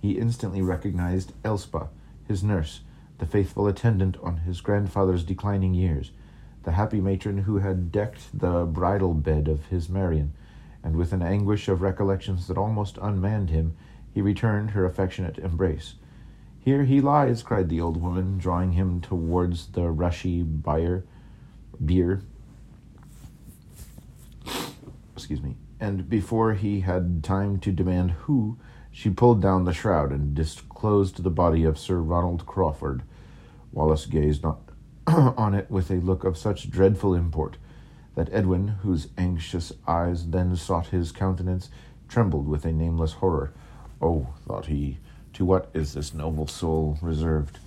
He 0.00 0.18
instantly 0.18 0.62
recognized 0.62 1.32
Elspa, 1.44 1.88
his 2.26 2.42
nurse, 2.42 2.80
the 3.18 3.26
faithful 3.26 3.68
attendant 3.68 4.16
on 4.22 4.38
his 4.38 4.60
grandfather's 4.60 5.22
declining 5.22 5.74
years, 5.74 6.10
the 6.64 6.72
happy 6.72 7.00
matron 7.00 7.38
who 7.38 7.58
had 7.58 7.92
decked 7.92 8.36
the 8.36 8.64
bridal 8.64 9.14
bed 9.14 9.46
of 9.46 9.66
his 9.66 9.88
Marion, 9.88 10.32
and 10.82 10.96
with 10.96 11.12
an 11.12 11.22
anguish 11.22 11.68
of 11.68 11.82
recollections 11.82 12.48
that 12.48 12.58
almost 12.58 12.98
unmanned 13.00 13.50
him, 13.50 13.76
he 14.12 14.20
returned 14.20 14.70
her 14.70 14.84
affectionate 14.84 15.38
embrace. 15.38 15.94
Here 16.64 16.84
he 16.84 17.00
lies, 17.00 17.42
cried 17.42 17.68
the 17.68 17.80
old 17.80 18.00
woman, 18.00 18.38
drawing 18.38 18.72
him 18.72 19.00
towards 19.00 19.72
the 19.72 19.90
rushy 19.90 20.44
bier, 20.44 21.04
bier. 21.84 22.22
Excuse 25.16 25.42
me. 25.42 25.56
And 25.80 26.08
before 26.08 26.54
he 26.54 26.80
had 26.80 27.24
time 27.24 27.58
to 27.60 27.72
demand 27.72 28.12
who, 28.12 28.58
she 28.92 29.10
pulled 29.10 29.42
down 29.42 29.64
the 29.64 29.72
shroud 29.72 30.12
and 30.12 30.36
disclosed 30.36 31.24
the 31.24 31.30
body 31.30 31.64
of 31.64 31.78
Sir 31.78 31.98
Ronald 31.98 32.46
Crawford. 32.46 33.02
Wallace 33.72 34.06
gazed 34.06 34.44
on 34.44 35.54
it 35.54 35.68
with 35.68 35.90
a 35.90 35.94
look 35.94 36.22
of 36.22 36.38
such 36.38 36.70
dreadful 36.70 37.12
import 37.12 37.56
that 38.14 38.32
Edwin, 38.32 38.68
whose 38.82 39.08
anxious 39.18 39.72
eyes 39.88 40.30
then 40.30 40.54
sought 40.54 40.88
his 40.88 41.10
countenance, 41.10 41.70
trembled 42.06 42.46
with 42.46 42.64
a 42.64 42.72
nameless 42.72 43.14
horror. 43.14 43.52
Oh, 44.00 44.28
thought 44.46 44.66
he, 44.66 44.98
to 45.42 45.46
what 45.46 45.68
is 45.74 45.94
this 45.94 46.14
noble 46.14 46.46
soul 46.46 46.96
reserved? 47.02 47.58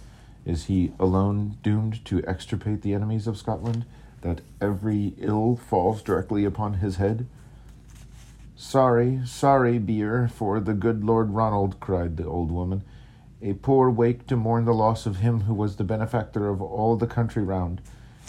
Is 0.46 0.66
he 0.66 0.94
alone 0.98 1.58
doomed 1.62 2.06
to 2.06 2.26
extirpate 2.26 2.84
the 2.84 2.94
enemies 2.94 3.28
of 3.28 3.38
Scotland, 3.38 3.84
that 4.22 4.40
every 4.62 5.14
ill 5.18 5.58
falls 5.58 6.02
directly 6.02 6.46
upon 6.46 6.76
his 6.76 6.96
head? 6.96 7.28
Sorry, 8.56 9.20
sorry, 9.26 9.78
bier, 9.78 10.30
for 10.30 10.62
the 10.62 10.74
good 10.74 11.04
Lord 11.04 11.32
Ronald, 11.32 11.82
cried 11.82 12.16
the 12.16 12.26
old 12.26 12.50
woman. 12.50 12.82
A 13.42 13.56
poor 13.56 13.90
wake 13.90 14.26
to 14.28 14.38
mourn 14.38 14.64
the 14.64 14.74
loss 14.74 15.06
of 15.06 15.18
him 15.18 15.42
who 15.42 15.54
was 15.54 15.76
the 15.76 15.84
benefactor 15.84 16.48
of 16.48 16.62
all 16.62 16.96
the 16.96 17.08
country 17.08 17.44
round. 17.44 17.82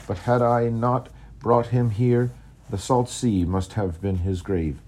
But 0.08 0.18
had 0.18 0.42
I 0.42 0.70
not 0.70 1.08
brought 1.38 1.68
him 1.68 1.90
here, 1.90 2.32
the 2.68 2.78
salt 2.78 3.08
sea 3.08 3.44
must 3.44 3.74
have 3.74 4.00
been 4.00 4.18
his 4.18 4.42
grave. 4.42 4.80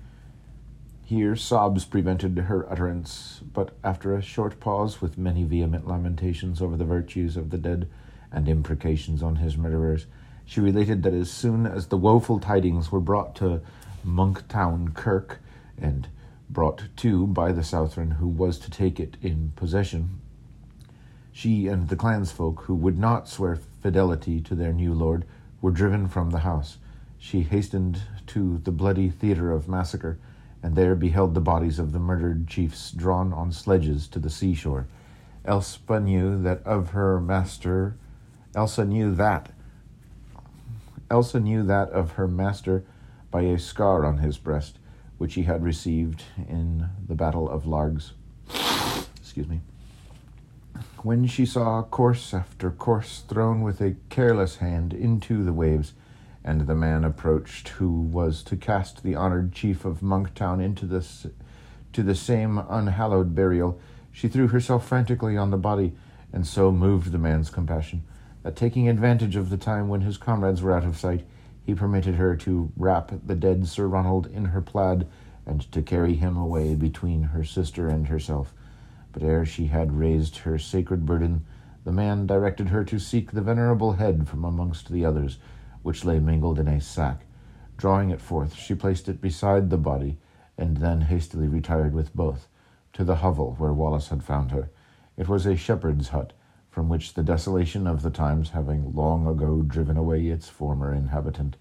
Here 1.08 1.36
sobs 1.36 1.86
prevented 1.86 2.36
her 2.36 2.70
utterance, 2.70 3.40
but 3.54 3.74
after 3.82 4.14
a 4.14 4.20
short 4.20 4.60
pause, 4.60 5.00
with 5.00 5.16
many 5.16 5.42
vehement 5.42 5.88
lamentations 5.88 6.60
over 6.60 6.76
the 6.76 6.84
virtues 6.84 7.34
of 7.34 7.48
the 7.48 7.56
dead 7.56 7.88
and 8.30 8.46
imprecations 8.46 9.22
on 9.22 9.36
his 9.36 9.56
murderers. 9.56 10.04
She 10.44 10.60
related 10.60 11.02
that 11.04 11.14
as 11.14 11.30
soon 11.30 11.64
as 11.64 11.86
the 11.86 11.96
woeful 11.96 12.38
tidings 12.38 12.92
were 12.92 13.00
brought 13.00 13.34
to 13.36 13.62
Monktown 14.04 14.92
Kirk, 14.92 15.40
and 15.78 16.08
brought 16.50 16.82
to 16.96 17.26
by 17.26 17.52
the 17.52 17.64
Southron 17.64 18.10
who 18.10 18.28
was 18.28 18.58
to 18.58 18.70
take 18.70 19.00
it 19.00 19.16
in 19.22 19.54
possession, 19.56 20.20
she 21.32 21.68
and 21.68 21.88
the 21.88 21.96
clansfolk 21.96 22.64
who 22.64 22.74
would 22.74 22.98
not 22.98 23.30
swear 23.30 23.56
fidelity 23.56 24.42
to 24.42 24.54
their 24.54 24.74
new 24.74 24.92
lord 24.92 25.24
were 25.62 25.70
driven 25.70 26.06
from 26.06 26.32
the 26.32 26.40
house. 26.40 26.76
She 27.16 27.40
hastened 27.40 28.02
to 28.26 28.58
the 28.58 28.72
bloody 28.72 29.08
theatre 29.08 29.50
of 29.50 29.70
massacre, 29.70 30.18
and 30.62 30.74
there 30.74 30.94
beheld 30.94 31.34
the 31.34 31.40
bodies 31.40 31.78
of 31.78 31.92
the 31.92 31.98
murdered 31.98 32.48
chiefs 32.48 32.90
drawn 32.90 33.32
on 33.32 33.52
sledges 33.52 34.08
to 34.08 34.18
the 34.18 34.30
seashore. 34.30 34.86
Elspa 35.44 36.02
knew 36.02 36.40
that 36.42 36.62
of 36.64 36.90
her 36.90 37.20
master. 37.20 37.96
Elspa 38.54 38.86
knew 38.86 39.14
that. 39.14 39.50
Elspa 41.10 41.42
knew 41.42 41.62
that 41.62 41.88
of 41.90 42.12
her 42.12 42.28
master 42.28 42.84
by 43.30 43.42
a 43.42 43.58
scar 43.58 44.04
on 44.04 44.18
his 44.18 44.36
breast, 44.36 44.78
which 45.16 45.34
he 45.34 45.42
had 45.42 45.62
received 45.62 46.24
in 46.48 46.88
the 47.06 47.14
Battle 47.14 47.48
of 47.48 47.66
Largs. 47.66 48.12
Excuse 49.16 49.48
me. 49.48 49.60
When 51.02 51.26
she 51.26 51.46
saw 51.46 51.82
course 51.82 52.34
after 52.34 52.70
course 52.70 53.22
thrown 53.28 53.62
with 53.62 53.80
a 53.80 53.96
careless 54.08 54.56
hand 54.56 54.92
into 54.92 55.44
the 55.44 55.52
waves, 55.52 55.92
and 56.44 56.62
the 56.62 56.74
man 56.74 57.04
approached 57.04 57.68
who 57.68 57.90
was 57.90 58.42
to 58.44 58.56
cast 58.56 59.02
the 59.02 59.14
honored 59.14 59.52
chief 59.52 59.84
of 59.84 60.00
Monktown 60.00 60.62
into 60.62 60.86
the, 60.86 61.04
to 61.92 62.02
the 62.02 62.14
same 62.14 62.58
unhallowed 62.58 63.34
burial, 63.34 63.78
she 64.12 64.28
threw 64.28 64.48
herself 64.48 64.86
frantically 64.86 65.36
on 65.36 65.50
the 65.50 65.56
body, 65.56 65.92
and 66.32 66.46
so 66.46 66.70
moved 66.72 67.12
the 67.12 67.18
man's 67.18 67.50
compassion 67.50 68.02
that, 68.42 68.56
taking 68.56 68.88
advantage 68.88 69.36
of 69.36 69.50
the 69.50 69.56
time 69.56 69.88
when 69.88 70.00
his 70.00 70.16
comrades 70.16 70.62
were 70.62 70.74
out 70.74 70.84
of 70.84 70.96
sight, 70.96 71.26
he 71.64 71.74
permitted 71.74 72.14
her 72.14 72.34
to 72.34 72.72
wrap 72.76 73.12
the 73.26 73.34
dead 73.34 73.66
Sir 73.66 73.86
Ronald 73.86 74.26
in 74.26 74.46
her 74.46 74.62
plaid 74.62 75.06
and 75.44 75.70
to 75.72 75.82
carry 75.82 76.14
him 76.14 76.36
away 76.36 76.74
between 76.74 77.24
her 77.24 77.44
sister 77.44 77.88
and 77.88 78.08
herself. 78.08 78.54
But 79.12 79.22
ere 79.22 79.44
she 79.44 79.66
had 79.66 79.98
raised 79.98 80.38
her 80.38 80.58
sacred 80.58 81.04
burden, 81.04 81.44
the 81.84 81.92
man 81.92 82.26
directed 82.26 82.68
her 82.68 82.84
to 82.84 82.98
seek 82.98 83.32
the 83.32 83.40
venerable 83.40 83.92
head 83.92 84.28
from 84.28 84.44
amongst 84.44 84.90
the 84.90 85.04
others, 85.04 85.38
which 85.88 86.04
lay 86.04 86.18
mingled 86.18 86.58
in 86.58 86.68
a 86.68 86.78
sack. 86.78 87.24
Drawing 87.78 88.10
it 88.10 88.20
forth, 88.20 88.54
she 88.54 88.74
placed 88.74 89.08
it 89.08 89.22
beside 89.22 89.70
the 89.70 89.78
body, 89.78 90.18
and 90.58 90.76
then 90.76 91.00
hastily 91.00 91.48
retired 91.48 91.94
with 91.94 92.14
both 92.14 92.46
to 92.92 93.04
the 93.04 93.14
hovel 93.14 93.54
where 93.56 93.72
Wallace 93.72 94.08
had 94.08 94.22
found 94.22 94.50
her. 94.50 94.68
It 95.16 95.28
was 95.28 95.46
a 95.46 95.56
shepherd's 95.56 96.08
hut, 96.08 96.34
from 96.68 96.90
which 96.90 97.14
the 97.14 97.22
desolation 97.22 97.86
of 97.86 98.02
the 98.02 98.10
times 98.10 98.50
having 98.50 98.94
long 98.94 99.26
ago 99.26 99.62
driven 99.62 99.96
away 99.96 100.26
its 100.26 100.46
former 100.46 100.92
inhabitant, 100.92 101.56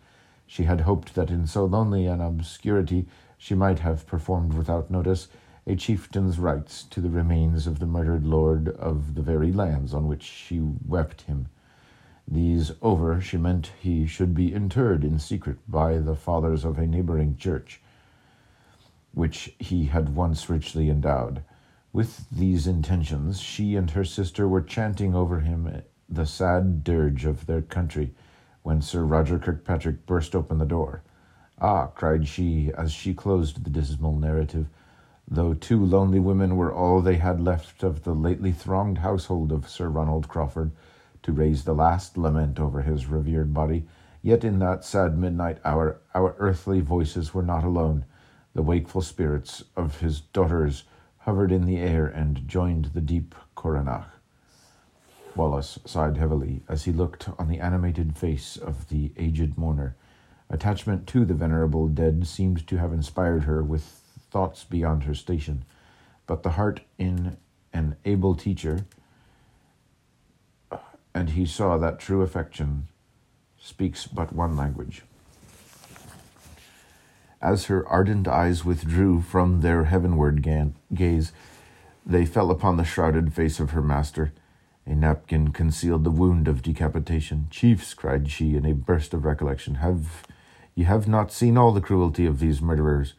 she 0.45 0.65
had 0.65 0.81
hoped 0.81 1.15
that 1.15 1.31
in 1.31 1.47
so 1.47 1.63
lonely 1.63 2.05
an 2.05 2.19
obscurity 2.19 3.07
she 3.37 3.55
might 3.55 3.79
have 3.79 4.05
performed 4.05 4.53
without 4.53 4.91
notice 4.91 5.29
a 5.65 5.77
chieftain's 5.77 6.37
rites 6.37 6.83
to 6.83 6.99
the 6.99 7.09
remains 7.09 7.65
of 7.65 7.79
the 7.79 7.85
murdered 7.85 8.25
lord 8.25 8.67
of 8.67 9.15
the 9.15 9.21
very 9.21 9.53
lands 9.53 9.93
on 9.93 10.05
which 10.05 10.23
she 10.23 10.59
wept 10.85 11.21
him. 11.21 11.47
These 12.29 12.73
over, 12.81 13.21
she 13.21 13.37
meant 13.37 13.71
he 13.79 14.05
should 14.05 14.35
be 14.35 14.53
interred 14.53 15.03
in 15.03 15.17
secret 15.17 15.59
by 15.67 15.97
the 15.99 16.15
fathers 16.15 16.65
of 16.65 16.77
a 16.77 16.85
neighboring 16.85 17.37
church, 17.37 17.81
which 19.13 19.55
he 19.59 19.85
had 19.85 20.15
once 20.15 20.49
richly 20.49 20.89
endowed. 20.89 21.43
With 21.93 22.29
these 22.29 22.67
intentions, 22.67 23.39
she 23.39 23.75
and 23.75 23.89
her 23.91 24.03
sister 24.03 24.47
were 24.47 24.61
chanting 24.61 25.15
over 25.15 25.39
him 25.39 25.81
the 26.09 26.25
sad 26.25 26.83
dirge 26.83 27.25
of 27.25 27.45
their 27.45 27.61
country 27.61 28.13
when 28.61 28.81
Sir 28.81 29.03
Roger 29.03 29.39
Kirkpatrick 29.39 30.05
burst 30.05 30.35
open 30.35 30.57
the 30.57 30.65
door. 30.65 31.03
Ah, 31.59 31.87
cried 31.87 32.27
she, 32.27 32.71
as 32.77 32.91
she 32.91 33.13
closed 33.13 33.63
the 33.63 33.69
dismal 33.69 34.19
narrative, 34.19 34.67
though 35.27 35.53
two 35.53 35.83
lonely 35.83 36.19
women 36.19 36.57
were 36.57 36.73
all 36.73 37.01
they 37.01 37.15
had 37.15 37.39
left 37.39 37.83
of 37.83 38.03
the 38.03 38.13
lately 38.13 38.51
thronged 38.51 38.97
household 38.97 39.51
of 39.51 39.69
Sir 39.69 39.87
Ronald 39.87 40.27
Crawford, 40.27 40.71
to 41.23 41.31
raise 41.31 41.63
the 41.63 41.73
last 41.73 42.17
lament 42.17 42.59
over 42.59 42.81
his 42.81 43.07
revered 43.07 43.53
body, 43.53 43.85
yet 44.21 44.43
in 44.43 44.59
that 44.59 44.83
sad 44.83 45.17
midnight 45.17 45.57
hour 45.63 45.99
our 46.13 46.35
earthly 46.39 46.81
voices 46.81 47.33
were 47.33 47.43
not 47.43 47.63
alone. 47.63 48.05
The 48.53 48.61
wakeful 48.61 49.01
spirits 49.01 49.63
of 49.75 49.99
his 49.99 50.21
daughters 50.21 50.83
hovered 51.19 51.51
in 51.51 51.65
the 51.65 51.77
air 51.77 52.07
and 52.07 52.47
joined 52.47 52.85
the 52.85 53.01
deep 53.01 53.35
coronach. 53.55 54.07
Wallace 55.35 55.77
sighed 55.85 56.17
heavily 56.17 56.63
as 56.67 56.85
he 56.85 56.91
looked 56.91 57.29
on 57.37 57.47
the 57.47 57.59
animated 57.59 58.17
face 58.17 58.57
of 58.57 58.89
the 58.89 59.11
aged 59.17 59.57
mourner. 59.57 59.95
Attachment 60.49 61.05
to 61.07 61.25
the 61.25 61.33
venerable 61.33 61.87
dead 61.87 62.25
seemed 62.25 62.65
to 62.67 62.77
have 62.77 62.93
inspired 62.93 63.43
her 63.43 63.61
with 63.61 63.83
thoughts 64.31 64.63
beyond 64.63 65.03
her 65.03 65.13
station, 65.13 65.65
but 66.25 66.43
the 66.43 66.51
heart 66.51 66.81
in 66.97 67.37
an 67.73 67.97
able 68.05 68.33
teacher, 68.33 68.85
and 71.17 71.31
he 71.31 71.47
saw 71.47 71.79
that 71.79 71.97
true 71.97 72.21
affection 72.21 72.87
speaks 73.59 74.05
but 74.05 74.31
one 74.33 74.55
language. 74.55 75.01
As 77.41 77.65
her 77.65 77.87
ardent 77.87 78.27
eyes 78.27 78.63
withdrew 78.63 79.21
from 79.21 79.61
their 79.61 79.85
heavenward 79.85 80.47
gaze, 80.93 81.31
they 82.05 82.23
fell 82.23 82.51
upon 82.51 82.77
the 82.77 82.85
shrouded 82.85 83.33
face 83.33 83.59
of 83.59 83.71
her 83.71 83.81
master. 83.81 84.31
A 84.85 84.93
napkin 84.93 85.51
concealed 85.53 86.03
the 86.03 86.11
wound 86.11 86.47
of 86.47 86.61
decapitation. 86.61 87.47
Chiefs, 87.49 87.95
cried 87.95 88.29
she 88.29 88.55
in 88.55 88.63
a 88.67 88.75
burst 88.75 89.11
of 89.15 89.25
recollection, 89.25 89.75
have 89.75 90.23
ye 90.75 90.83
have 90.83 91.07
not 91.07 91.31
seen 91.31 91.57
all 91.57 91.71
the 91.71 91.81
cruelty 91.81 92.27
of 92.27 92.39
these 92.39 92.61
murderers? 92.61 93.15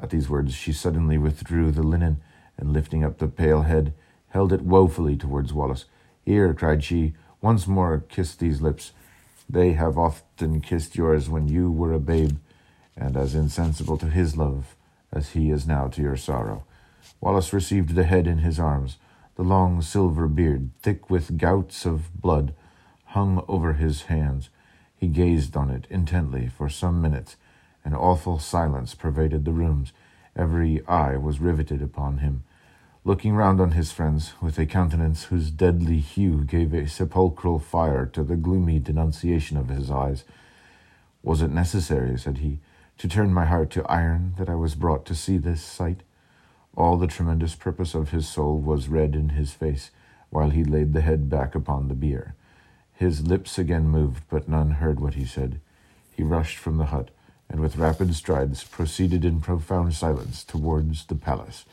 At 0.00 0.08
these 0.08 0.30
words 0.30 0.54
she 0.54 0.72
suddenly 0.72 1.18
withdrew 1.18 1.70
the 1.70 1.82
linen, 1.82 2.22
and 2.56 2.72
lifting 2.72 3.04
up 3.04 3.18
the 3.18 3.28
pale 3.28 3.62
head, 3.62 3.92
held 4.28 4.54
it 4.54 4.62
woefully 4.62 5.16
towards 5.16 5.52
Wallace. 5.52 5.84
Here, 6.24 6.54
cried 6.54 6.82
she, 6.82 7.12
once 7.42 7.66
more 7.66 8.04
kiss 8.08 8.34
these 8.34 8.62
lips. 8.62 8.92
They 9.50 9.72
have 9.72 9.98
often 9.98 10.62
kissed 10.62 10.96
yours 10.96 11.28
when 11.28 11.48
you 11.48 11.70
were 11.70 11.92
a 11.92 12.00
babe 12.00 12.38
and 12.96 13.16
as 13.16 13.34
insensible 13.34 13.98
to 13.98 14.08
his 14.08 14.36
love 14.36 14.76
as 15.12 15.30
he 15.30 15.50
is 15.50 15.66
now 15.66 15.88
to 15.88 16.00
your 16.00 16.16
sorrow. 16.16 16.64
Wallace 17.20 17.52
received 17.52 17.94
the 17.94 18.04
head 18.04 18.26
in 18.26 18.38
his 18.38 18.58
arms. 18.58 18.96
The 19.36 19.42
long 19.42 19.82
silver 19.82 20.28
beard, 20.28 20.70
thick 20.82 21.10
with 21.10 21.36
gouts 21.36 21.84
of 21.84 22.14
blood, 22.20 22.54
hung 23.06 23.44
over 23.48 23.74
his 23.74 24.02
hands. 24.02 24.48
He 24.96 25.08
gazed 25.08 25.56
on 25.56 25.70
it 25.70 25.86
intently 25.90 26.48
for 26.48 26.68
some 26.68 27.02
minutes. 27.02 27.36
An 27.84 27.94
awful 27.94 28.38
silence 28.38 28.94
pervaded 28.94 29.44
the 29.44 29.52
rooms. 29.52 29.92
Every 30.36 30.86
eye 30.86 31.16
was 31.16 31.40
riveted 31.40 31.82
upon 31.82 32.18
him. 32.18 32.44
Looking 33.04 33.34
round 33.34 33.60
on 33.60 33.72
his 33.72 33.90
friends, 33.90 34.34
with 34.40 34.60
a 34.60 34.66
countenance 34.66 35.24
whose 35.24 35.50
deadly 35.50 35.98
hue 35.98 36.44
gave 36.44 36.72
a 36.72 36.86
sepulchral 36.86 37.58
fire 37.58 38.06
to 38.06 38.22
the 38.22 38.36
gloomy 38.36 38.78
denunciation 38.78 39.56
of 39.56 39.70
his 39.70 39.90
eyes, 39.90 40.22
Was 41.20 41.42
it 41.42 41.50
necessary, 41.50 42.16
said 42.16 42.38
he, 42.38 42.60
to 42.98 43.08
turn 43.08 43.34
my 43.34 43.44
heart 43.44 43.70
to 43.72 43.84
iron 43.86 44.34
that 44.38 44.48
I 44.48 44.54
was 44.54 44.76
brought 44.76 45.04
to 45.06 45.16
see 45.16 45.36
this 45.36 45.62
sight. 45.62 46.04
All 46.76 46.96
the 46.96 47.08
tremendous 47.08 47.56
purpose 47.56 47.96
of 47.96 48.10
his 48.10 48.28
soul 48.28 48.60
was 48.60 48.88
read 48.88 49.16
in 49.16 49.30
his 49.30 49.52
face 49.52 49.90
while 50.30 50.50
he 50.50 50.62
laid 50.62 50.92
the 50.92 51.00
head 51.00 51.28
back 51.28 51.56
upon 51.56 51.88
the 51.88 51.94
bier. 51.94 52.36
His 52.94 53.26
lips 53.26 53.58
again 53.58 53.88
moved, 53.88 54.22
but 54.30 54.48
none 54.48 54.70
heard 54.72 55.00
what 55.00 55.14
he 55.14 55.24
said. 55.24 55.60
He 56.12 56.22
rushed 56.22 56.56
from 56.56 56.78
the 56.78 56.86
hut, 56.86 57.10
and 57.50 57.58
with 57.58 57.78
rapid 57.78 58.14
strides 58.14 58.62
proceeded 58.62 59.24
in 59.24 59.40
profound 59.40 59.94
silence 59.94 60.44
towards 60.44 61.06
the 61.06 61.16
palace. 61.16 61.64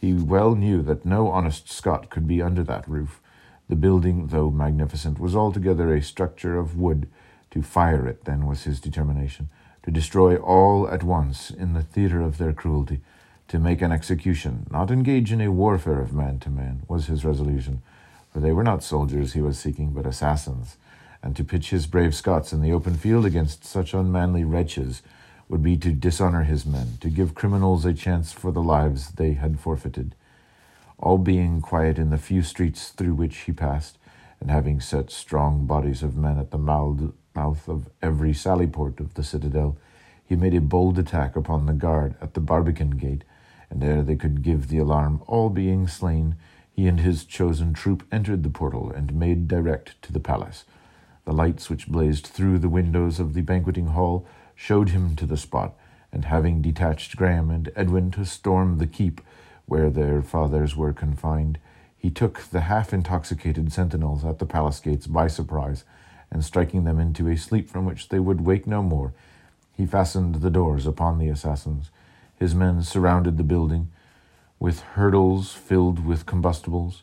He 0.00 0.12
well 0.14 0.54
knew 0.54 0.82
that 0.82 1.04
no 1.04 1.28
honest 1.30 1.70
Scot 1.70 2.08
could 2.10 2.26
be 2.26 2.40
under 2.40 2.64
that 2.64 2.88
roof. 2.88 3.20
The 3.68 3.76
building, 3.76 4.28
though 4.28 4.50
magnificent, 4.50 5.18
was 5.18 5.36
altogether 5.36 5.94
a 5.94 6.02
structure 6.02 6.58
of 6.58 6.78
wood. 6.78 7.08
To 7.50 7.62
fire 7.62 8.06
it, 8.06 8.24
then, 8.24 8.46
was 8.46 8.62
his 8.62 8.80
determination 8.80 9.48
to 9.82 9.90
destroy 9.90 10.36
all 10.36 10.88
at 10.88 11.02
once 11.02 11.50
in 11.50 11.72
the 11.72 11.82
theatre 11.82 12.20
of 12.20 12.38
their 12.38 12.52
cruelty, 12.52 13.00
to 13.48 13.58
make 13.58 13.82
an 13.82 13.92
execution, 13.92 14.66
not 14.70 14.90
engage 14.90 15.32
in 15.32 15.40
a 15.40 15.50
warfare 15.50 16.00
of 16.00 16.12
man 16.12 16.38
to 16.38 16.50
man, 16.50 16.82
was 16.88 17.06
his 17.06 17.24
resolution, 17.24 17.82
for 18.32 18.40
they 18.40 18.52
were 18.52 18.62
not 18.62 18.82
soldiers 18.82 19.32
he 19.32 19.40
was 19.40 19.58
seeking, 19.58 19.90
but 19.90 20.06
assassins, 20.06 20.76
and 21.22 21.34
to 21.34 21.44
pitch 21.44 21.70
his 21.70 21.86
brave 21.86 22.14
Scots 22.14 22.52
in 22.52 22.60
the 22.60 22.72
open 22.72 22.94
field 22.94 23.24
against 23.24 23.64
such 23.64 23.94
unmanly 23.94 24.44
wretches 24.44 25.02
would 25.50 25.62
be 25.62 25.76
to 25.76 25.90
dishonor 25.90 26.44
his 26.44 26.64
men, 26.64 26.96
to 27.00 27.10
give 27.10 27.34
criminals 27.34 27.84
a 27.84 27.92
chance 27.92 28.30
for 28.32 28.52
the 28.52 28.62
lives 28.62 29.10
they 29.10 29.32
had 29.32 29.58
forfeited. 29.58 30.14
All 30.96 31.18
being 31.18 31.60
quiet 31.60 31.98
in 31.98 32.10
the 32.10 32.18
few 32.18 32.42
streets 32.42 32.90
through 32.90 33.14
which 33.14 33.36
he 33.38 33.52
passed, 33.52 33.98
and 34.40 34.48
having 34.48 34.80
set 34.80 35.10
strong 35.10 35.66
bodies 35.66 36.04
of 36.04 36.16
men 36.16 36.38
at 36.38 36.52
the 36.52 36.58
mouth 36.58 37.68
of 37.68 37.90
every 38.00 38.32
sally 38.32 38.68
port 38.68 39.00
of 39.00 39.14
the 39.14 39.24
citadel, 39.24 39.76
he 40.24 40.36
made 40.36 40.54
a 40.54 40.60
bold 40.60 40.98
attack 41.00 41.34
upon 41.34 41.66
the 41.66 41.72
guard 41.72 42.14
at 42.20 42.34
the 42.34 42.40
Barbican 42.40 42.90
gate, 42.92 43.24
and 43.70 43.82
ere 43.82 44.02
they 44.02 44.14
could 44.14 44.42
give 44.42 44.68
the 44.68 44.78
alarm, 44.78 45.20
all 45.26 45.50
being 45.50 45.88
slain, 45.88 46.36
he 46.70 46.86
and 46.86 47.00
his 47.00 47.24
chosen 47.24 47.72
troop 47.72 48.06
entered 48.12 48.44
the 48.44 48.50
portal 48.50 48.92
and 48.92 49.12
made 49.12 49.48
direct 49.48 50.00
to 50.02 50.12
the 50.12 50.20
palace. 50.20 50.64
The 51.24 51.32
lights 51.32 51.68
which 51.68 51.88
blazed 51.88 52.26
through 52.28 52.60
the 52.60 52.68
windows 52.68 53.18
of 53.18 53.34
the 53.34 53.42
banqueting 53.42 53.88
hall 53.88 54.24
showed 54.60 54.90
him 54.90 55.16
to 55.16 55.24
the 55.24 55.38
spot, 55.38 55.74
and 56.12 56.26
having 56.26 56.60
detached 56.60 57.16
Graham 57.16 57.50
and 57.50 57.72
Edwin 57.74 58.10
to 58.10 58.26
storm 58.26 58.76
the 58.76 58.86
keep 58.86 59.22
where 59.64 59.88
their 59.88 60.20
fathers 60.20 60.76
were 60.76 60.92
confined, 60.92 61.58
he 61.96 62.10
took 62.10 62.42
the 62.42 62.60
half 62.60 62.92
intoxicated 62.92 63.72
sentinels 63.72 64.22
at 64.22 64.38
the 64.38 64.44
palace 64.44 64.78
gates 64.78 65.06
by 65.06 65.28
surprise, 65.28 65.84
and 66.30 66.44
striking 66.44 66.84
them 66.84 67.00
into 67.00 67.26
a 67.26 67.38
sleep 67.38 67.70
from 67.70 67.86
which 67.86 68.10
they 68.10 68.18
would 68.18 68.42
wake 68.42 68.66
no 68.66 68.82
more, 68.82 69.14
he 69.74 69.86
fastened 69.86 70.36
the 70.36 70.50
doors 70.50 70.86
upon 70.86 71.18
the 71.18 71.28
assassins. 71.28 71.90
His 72.38 72.54
men 72.54 72.82
surrounded 72.82 73.38
the 73.38 73.42
building 73.42 73.88
with 74.58 74.80
hurdles 74.80 75.54
filled 75.54 76.04
with 76.04 76.26
combustibles, 76.26 77.02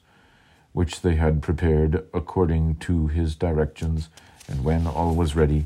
which 0.73 1.01
they 1.01 1.15
had 1.15 1.41
prepared 1.41 2.05
according 2.13 2.75
to 2.75 3.07
his 3.07 3.33
directions, 3.33 4.09
and 4.47 4.63
when 4.63 4.85
all 4.85 5.15
was 5.15 5.35
ready, 5.35 5.65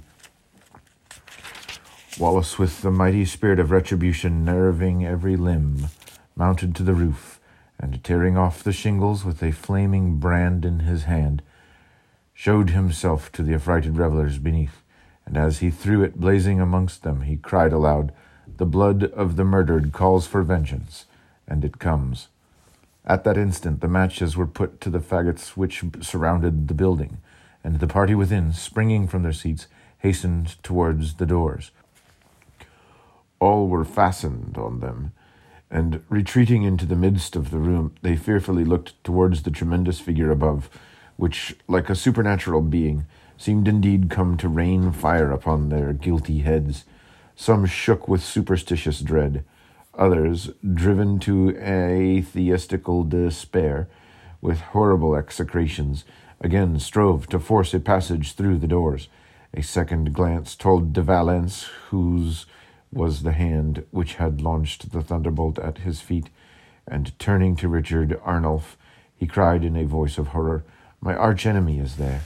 Wallace, 2.22 2.60
with 2.60 2.84
the 2.84 2.92
mighty 2.92 3.26
spirit 3.26 3.60
of 3.60 3.72
retribution 3.72 4.46
nerving 4.46 5.04
every 5.04 5.36
limb, 5.36 5.88
mounted 6.36 6.76
to 6.76 6.84
the 6.84 6.94
roof, 6.94 7.40
and 7.80 8.04
tearing 8.04 8.38
off 8.38 8.64
the 8.64 8.72
shingles 8.72 9.26
with 9.26 9.42
a 9.42 9.52
flaming 9.52 10.18
brand 10.18 10.64
in 10.64 10.82
his 10.82 11.06
hand, 11.06 11.42
showed 12.32 12.70
himself 12.70 13.32
to 13.32 13.42
the 13.42 13.56
affrighted 13.56 13.98
revellers 13.98 14.38
beneath, 14.38 14.84
and 15.26 15.36
as 15.36 15.60
he 15.60 15.72
threw 15.72 16.04
it 16.04 16.20
blazing 16.20 16.62
amongst 16.62 17.02
them, 17.02 17.22
he 17.22 17.38
cried 17.38 17.74
aloud, 17.74 18.14
The 18.58 18.68
blood 18.68 19.06
of 19.06 19.36
the 19.36 19.44
murdered 19.44 19.92
calls 19.92 20.28
for 20.28 20.44
vengeance, 20.44 21.06
and 21.48 21.66
it 21.66 21.80
comes. 21.80 22.28
At 23.04 23.24
that 23.24 23.36
instant 23.36 23.82
the 23.82 23.88
matches 23.88 24.38
were 24.38 24.46
put 24.46 24.80
to 24.82 24.92
the 24.92 25.00
faggots 25.00 25.58
which 25.58 25.84
surrounded 26.02 26.68
the 26.68 26.76
building, 26.76 27.18
and 27.64 27.80
the 27.80 27.88
party 27.88 28.14
within, 28.14 28.54
springing 28.54 29.08
from 29.08 29.24
their 29.24 29.34
seats, 29.34 29.66
hastened 29.98 30.62
towards 30.62 31.16
the 31.16 31.26
doors. 31.26 31.72
All 33.42 33.68
were 33.68 33.84
fastened 33.84 34.56
on 34.56 34.82
them, 34.82 35.14
and 35.72 36.04
retreating 36.10 36.62
into 36.62 36.86
the 36.86 36.96
midst 36.96 37.36
of 37.36 37.50
the 37.50 37.58
room, 37.58 37.96
they 38.04 38.16
fearfully 38.16 38.64
looked 38.64 39.04
towards 39.04 39.42
the 39.42 39.50
tremendous 39.50 40.00
figure 40.00 40.30
above, 40.30 40.70
which, 41.18 41.56
like 41.68 41.90
a 41.90 41.96
supernatural 41.96 42.62
being, 42.62 43.08
seemed 43.38 43.68
indeed 43.68 44.12
come 44.12 44.38
to 44.38 44.48
rain 44.48 44.92
fire 44.92 45.32
upon 45.32 45.70
their 45.70 45.92
guilty 45.92 46.42
heads. 46.42 46.86
Some 47.36 47.66
shook 47.66 48.08
with 48.08 48.22
superstitious 48.22 49.00
dread, 49.00 49.44
others, 49.98 50.52
driven 50.76 51.18
to 51.22 51.58
atheistical 51.58 53.04
despair, 53.04 53.88
with 54.40 54.60
horrible 54.60 55.16
execrations, 55.16 56.06
again 56.42 56.78
strove 56.78 57.28
to 57.30 57.40
force 57.40 57.74
a 57.74 57.80
passage 57.80 58.34
through 58.34 58.60
the 58.60 58.68
doors. 58.68 59.08
A 59.52 59.64
second 59.64 60.14
glance 60.14 60.56
told 60.56 60.94
De 60.94 61.02
Valence, 61.02 61.64
whose 61.90 62.46
was 62.92 63.24
the 63.24 63.32
hand 63.32 63.86
which 63.92 64.16
had 64.16 64.42
launched 64.42 64.92
the 64.92 65.02
thunderbolt 65.02 65.58
at 65.60 65.80
his 65.80 66.02
feet, 66.02 66.30
and 66.88 67.18
turning 67.20 67.56
to 67.56 67.68
Richard 67.68 68.20
Arnulf, 68.24 68.78
he 69.16 69.28
cried 69.28 69.64
in 69.64 69.76
a 69.76 69.86
voice 69.86 70.18
of 70.18 70.28
horror, 70.28 70.64
My 71.00 71.16
arch 71.16 71.46
enemy 71.46 71.80
is 71.80 71.96
there. 71.96 72.22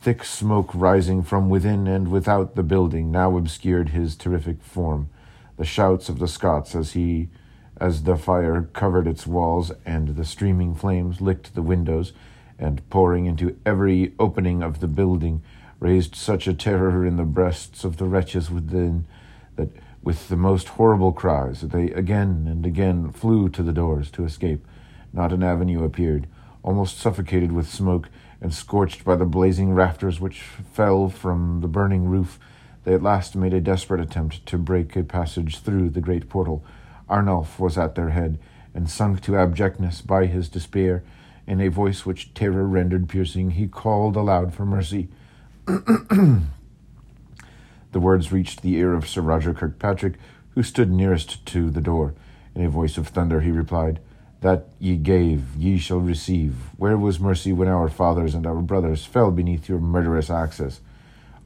Thick 0.00 0.24
smoke 0.24 0.70
rising 0.74 1.22
from 1.22 1.48
within 1.48 1.86
and 1.86 2.08
without 2.08 2.54
the 2.54 2.62
building 2.62 3.10
now 3.10 3.36
obscured 3.36 3.90
his 3.90 4.16
terrific 4.16 4.62
form. 4.62 5.08
The 5.56 5.64
shouts 5.64 6.08
of 6.08 6.18
the 6.18 6.28
Scots 6.28 6.74
as 6.74 6.92
he 6.92 7.28
as 7.78 8.04
the 8.04 8.16
fire 8.16 8.62
covered 8.72 9.06
its 9.06 9.26
walls 9.26 9.70
and 9.84 10.16
the 10.16 10.24
streaming 10.24 10.74
flames 10.74 11.20
licked 11.20 11.54
the 11.54 11.62
windows 11.62 12.12
and 12.58 12.88
pouring 12.88 13.26
into 13.26 13.56
every 13.66 14.14
opening 14.18 14.62
of 14.62 14.80
the 14.80 14.88
building 14.88 15.42
raised 15.78 16.14
such 16.14 16.46
a 16.46 16.54
terror 16.54 17.04
in 17.04 17.16
the 17.16 17.24
breasts 17.24 17.84
of 17.84 17.98
the 17.98 18.06
wretches 18.06 18.50
within 18.50 19.06
that 19.56 19.70
with 20.02 20.28
the 20.28 20.36
most 20.36 20.68
horrible 20.68 21.12
cries 21.12 21.62
they 21.62 21.90
again 21.90 22.46
and 22.48 22.64
again 22.64 23.10
flew 23.10 23.48
to 23.48 23.62
the 23.62 23.72
doors 23.72 24.10
to 24.12 24.24
escape. 24.24 24.64
Not 25.12 25.32
an 25.32 25.42
avenue 25.42 25.82
appeared, 25.82 26.26
almost 26.62 26.98
suffocated 26.98 27.52
with 27.52 27.68
smoke 27.68 28.08
and 28.40 28.54
scorched 28.54 29.04
by 29.04 29.16
the 29.16 29.24
blazing 29.24 29.72
rafters 29.72 30.20
which 30.20 30.40
fell 30.40 31.08
from 31.08 31.60
the 31.60 31.68
burning 31.68 32.04
roof. 32.04 32.38
They 32.84 32.94
at 32.94 33.02
last 33.02 33.34
made 33.34 33.52
a 33.52 33.60
desperate 33.60 34.00
attempt 34.00 34.46
to 34.46 34.58
break 34.58 34.94
a 34.94 35.02
passage 35.02 35.58
through 35.58 35.90
the 35.90 36.00
great 36.00 36.28
portal. 36.28 36.64
Arnulf 37.08 37.58
was 37.58 37.76
at 37.76 37.94
their 37.94 38.10
head, 38.10 38.38
and 38.74 38.90
sunk 38.90 39.22
to 39.22 39.36
abjectness 39.36 40.02
by 40.02 40.26
his 40.26 40.48
despair. 40.48 41.02
In 41.46 41.60
a 41.60 41.68
voice 41.68 42.04
which 42.04 42.34
terror 42.34 42.66
rendered 42.66 43.08
piercing, 43.08 43.52
he 43.52 43.66
called 43.66 44.16
aloud 44.16 44.52
for 44.52 44.66
mercy. 44.66 45.08
The 47.92 48.00
words 48.00 48.32
reached 48.32 48.62
the 48.62 48.74
ear 48.76 48.94
of 48.94 49.08
Sir 49.08 49.20
Roger 49.20 49.54
Kirkpatrick, 49.54 50.14
who 50.50 50.62
stood 50.62 50.90
nearest 50.90 51.44
to 51.46 51.70
the 51.70 51.80
door. 51.80 52.14
In 52.54 52.64
a 52.64 52.68
voice 52.68 52.96
of 52.98 53.08
thunder 53.08 53.40
he 53.40 53.50
replied, 53.50 54.00
That 54.40 54.68
ye 54.78 54.96
gave, 54.96 55.54
ye 55.56 55.78
shall 55.78 56.00
receive. 56.00 56.54
Where 56.76 56.96
was 56.96 57.20
mercy 57.20 57.52
when 57.52 57.68
our 57.68 57.88
fathers 57.88 58.34
and 58.34 58.46
our 58.46 58.62
brothers 58.62 59.04
fell 59.04 59.30
beneath 59.30 59.68
your 59.68 59.78
murderous 59.78 60.30
axes? 60.30 60.80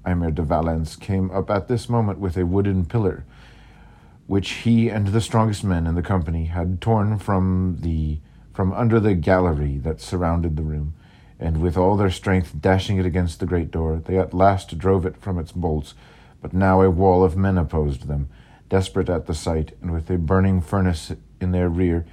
Aymer 0.06 0.30
de 0.30 0.42
Valence 0.42 0.96
came 0.96 1.30
up 1.30 1.50
at 1.50 1.68
this 1.68 1.88
moment 1.88 2.18
with 2.18 2.36
a 2.36 2.46
wooden 2.46 2.86
pillar, 2.86 3.24
which 4.26 4.50
he 4.50 4.88
and 4.88 5.08
the 5.08 5.20
strongest 5.20 5.64
men 5.64 5.86
in 5.86 5.94
the 5.94 6.02
company 6.02 6.46
had 6.46 6.80
torn 6.80 7.18
from 7.18 7.78
the 7.80 8.18
from 8.52 8.72
under 8.72 8.98
the 8.98 9.14
gallery 9.14 9.78
that 9.78 10.00
surrounded 10.00 10.56
the 10.56 10.62
room, 10.62 10.94
and 11.38 11.60
with 11.60 11.76
all 11.76 11.96
their 11.96 12.10
strength 12.10 12.60
dashing 12.60 12.98
it 12.98 13.06
against 13.06 13.40
the 13.40 13.46
great 13.46 13.70
door, 13.70 14.02
they 14.04 14.18
at 14.18 14.34
last 14.34 14.76
drove 14.76 15.06
it 15.06 15.16
from 15.16 15.38
its 15.38 15.52
bolts 15.52 15.94
but 16.40 16.52
now 16.52 16.80
a 16.80 16.90
wall 16.90 17.22
of 17.22 17.36
men 17.36 17.58
opposed 17.58 18.08
them, 18.08 18.28
desperate 18.68 19.08
at 19.08 19.26
the 19.26 19.34
sight, 19.34 19.76
and 19.80 19.92
with 19.92 20.10
a 20.10 20.18
burning 20.18 20.60
furnace 20.60 21.12
in 21.40 21.52
their 21.52 21.68
rear. 21.68 22.06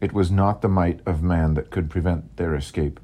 It 0.00 0.12
was 0.12 0.30
not 0.30 0.62
the 0.62 0.68
might 0.68 1.00
of 1.06 1.22
man 1.22 1.54
that 1.54 1.70
could 1.70 1.90
prevent 1.90 2.36
their 2.36 2.54
escape, 2.54 3.00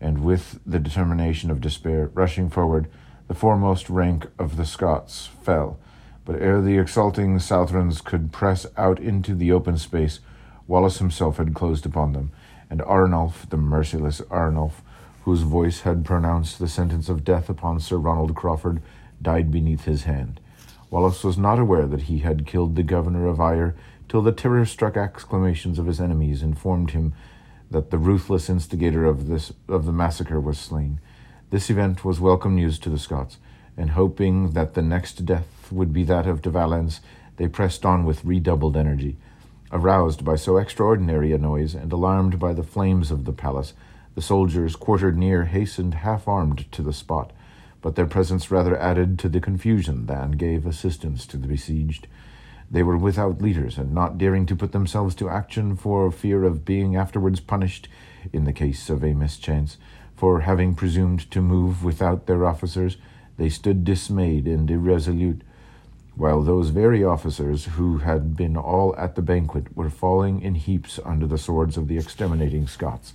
and 0.00 0.24
with 0.24 0.60
the 0.64 0.78
determination 0.78 1.50
of 1.50 1.60
despair, 1.60 2.10
rushing 2.14 2.48
forward, 2.48 2.88
the 3.28 3.34
foremost 3.34 3.88
rank 3.88 4.26
of 4.38 4.56
the 4.56 4.66
Scots 4.66 5.28
fell. 5.42 5.78
But 6.24 6.40
ere 6.40 6.60
the 6.60 6.78
exulting 6.78 7.38
Southrons 7.38 8.04
could 8.04 8.32
press 8.32 8.66
out 8.76 8.98
into 8.98 9.34
the 9.34 9.52
open 9.52 9.78
space, 9.78 10.20
Wallace 10.66 10.98
himself 10.98 11.38
had 11.38 11.54
closed 11.54 11.84
upon 11.84 12.12
them, 12.12 12.30
and 12.70 12.80
Arnulf, 12.82 13.48
the 13.50 13.56
merciless 13.56 14.20
Arnulf, 14.30 14.82
whose 15.24 15.42
voice 15.42 15.80
had 15.80 16.04
pronounced 16.04 16.58
the 16.58 16.68
sentence 16.68 17.08
of 17.08 17.24
death 17.24 17.48
upon 17.48 17.80
Sir 17.80 17.96
Ronald 17.96 18.34
Crawford, 18.36 18.80
died 19.22 19.50
beneath 19.50 19.84
his 19.84 20.04
hand. 20.04 20.40
Wallace 20.90 21.22
was 21.22 21.38
not 21.38 21.58
aware 21.58 21.86
that 21.86 22.02
he 22.02 22.18
had 22.18 22.46
killed 22.46 22.74
the 22.74 22.82
governor 22.82 23.28
of 23.28 23.40
Ayr 23.40 23.76
till 24.08 24.22
the 24.22 24.32
terror-struck 24.32 24.96
exclamations 24.96 25.78
of 25.78 25.86
his 25.86 26.00
enemies 26.00 26.42
informed 26.42 26.90
him 26.90 27.12
that 27.70 27.90
the 27.90 27.98
ruthless 27.98 28.50
instigator 28.50 29.04
of 29.04 29.28
this 29.28 29.52
of 29.68 29.86
the 29.86 29.92
massacre 29.92 30.40
was 30.40 30.58
slain. 30.58 31.00
This 31.50 31.70
event 31.70 32.04
was 32.04 32.20
welcome 32.20 32.56
news 32.56 32.78
to 32.80 32.90
the 32.90 32.98
Scots, 32.98 33.38
and 33.76 33.90
hoping 33.90 34.50
that 34.50 34.74
the 34.74 34.82
next 34.82 35.24
death 35.24 35.70
would 35.70 35.92
be 35.92 36.02
that 36.04 36.26
of 36.26 36.42
De 36.42 36.50
Valence, 36.50 37.00
they 37.36 37.46
pressed 37.46 37.86
on 37.86 38.04
with 38.04 38.24
redoubled 38.24 38.76
energy. 38.76 39.16
Aroused 39.70 40.24
by 40.24 40.34
so 40.34 40.56
extraordinary 40.56 41.32
a 41.32 41.38
noise, 41.38 41.76
and 41.76 41.92
alarmed 41.92 42.40
by 42.40 42.52
the 42.52 42.64
flames 42.64 43.12
of 43.12 43.24
the 43.24 43.32
palace, 43.32 43.74
the 44.16 44.22
soldiers 44.22 44.74
quartered 44.74 45.16
near 45.16 45.44
hastened 45.44 45.94
half 45.94 46.26
armed 46.26 46.70
to 46.72 46.82
the 46.82 46.92
spot 46.92 47.32
but 47.82 47.94
their 47.94 48.06
presence 48.06 48.50
rather 48.50 48.76
added 48.78 49.18
to 49.18 49.28
the 49.28 49.40
confusion 49.40 50.06
than 50.06 50.32
gave 50.32 50.66
assistance 50.66 51.26
to 51.26 51.36
the 51.36 51.48
besieged. 51.48 52.06
They 52.70 52.82
were 52.82 52.96
without 52.96 53.42
leaders, 53.42 53.78
and 53.78 53.92
not 53.92 54.18
daring 54.18 54.46
to 54.46 54.56
put 54.56 54.72
themselves 54.72 55.14
to 55.16 55.28
action 55.28 55.76
for 55.76 56.10
fear 56.12 56.44
of 56.44 56.64
being 56.64 56.94
afterwards 56.94 57.40
punished 57.40 57.88
in 58.32 58.44
the 58.44 58.52
case 58.52 58.90
of 58.90 59.02
a 59.02 59.14
mischance, 59.14 59.76
for 60.14 60.40
having 60.40 60.74
presumed 60.74 61.30
to 61.30 61.40
move 61.40 61.82
without 61.82 62.26
their 62.26 62.46
officers, 62.46 62.98
they 63.38 63.48
stood 63.48 63.84
dismayed 63.84 64.46
and 64.46 64.70
irresolute, 64.70 65.42
while 66.14 66.42
those 66.42 66.68
very 66.68 67.02
officers 67.02 67.64
who 67.64 67.98
had 67.98 68.36
been 68.36 68.56
all 68.56 68.94
at 68.96 69.14
the 69.14 69.22
banquet 69.22 69.74
were 69.74 69.88
falling 69.88 70.42
in 70.42 70.54
heaps 70.54 71.00
under 71.04 71.26
the 71.26 71.38
swords 71.38 71.78
of 71.78 71.88
the 71.88 71.96
exterminating 71.96 72.66
Scots. 72.66 73.14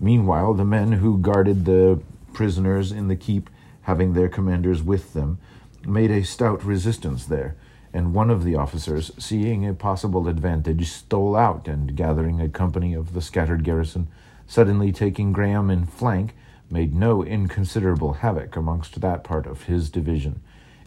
Meanwhile, 0.00 0.54
the 0.54 0.64
men 0.64 0.92
who 0.92 1.18
guarded 1.18 1.64
the 1.64 2.02
prisoners 2.32 2.90
in 2.90 3.06
the 3.06 3.14
keep 3.14 3.48
having 3.84 4.12
their 4.12 4.28
commanders 4.28 4.82
with 4.82 5.12
them, 5.14 5.38
made 5.86 6.10
a 6.10 6.24
stout 6.24 6.64
resistance 6.64 7.24
there, 7.24 7.56
and 7.92 8.12
one 8.12 8.28
of 8.28 8.42
the 8.42 8.56
officers, 8.56 9.12
seeing 9.18 9.66
a 9.66 9.72
possible 9.72 10.26
advantage, 10.28 10.90
stole 10.90 11.36
out, 11.36 11.68
and 11.68 11.94
gathering 11.94 12.40
a 12.40 12.48
company 12.48 12.92
of 12.92 13.14
the 13.14 13.20
scattered 13.20 13.62
garrison, 13.62 14.08
suddenly 14.46 14.90
taking 14.90 15.32
Graham 15.32 15.70
in 15.70 15.86
flank, 15.86 16.34
made 16.70 16.94
no 16.94 17.22
inconsiderable 17.22 18.14
havoc 18.14 18.56
amongst 18.56 19.00
that 19.00 19.22
part 19.22 19.46
of 19.46 19.64
his 19.64 19.90
division. 19.90 20.40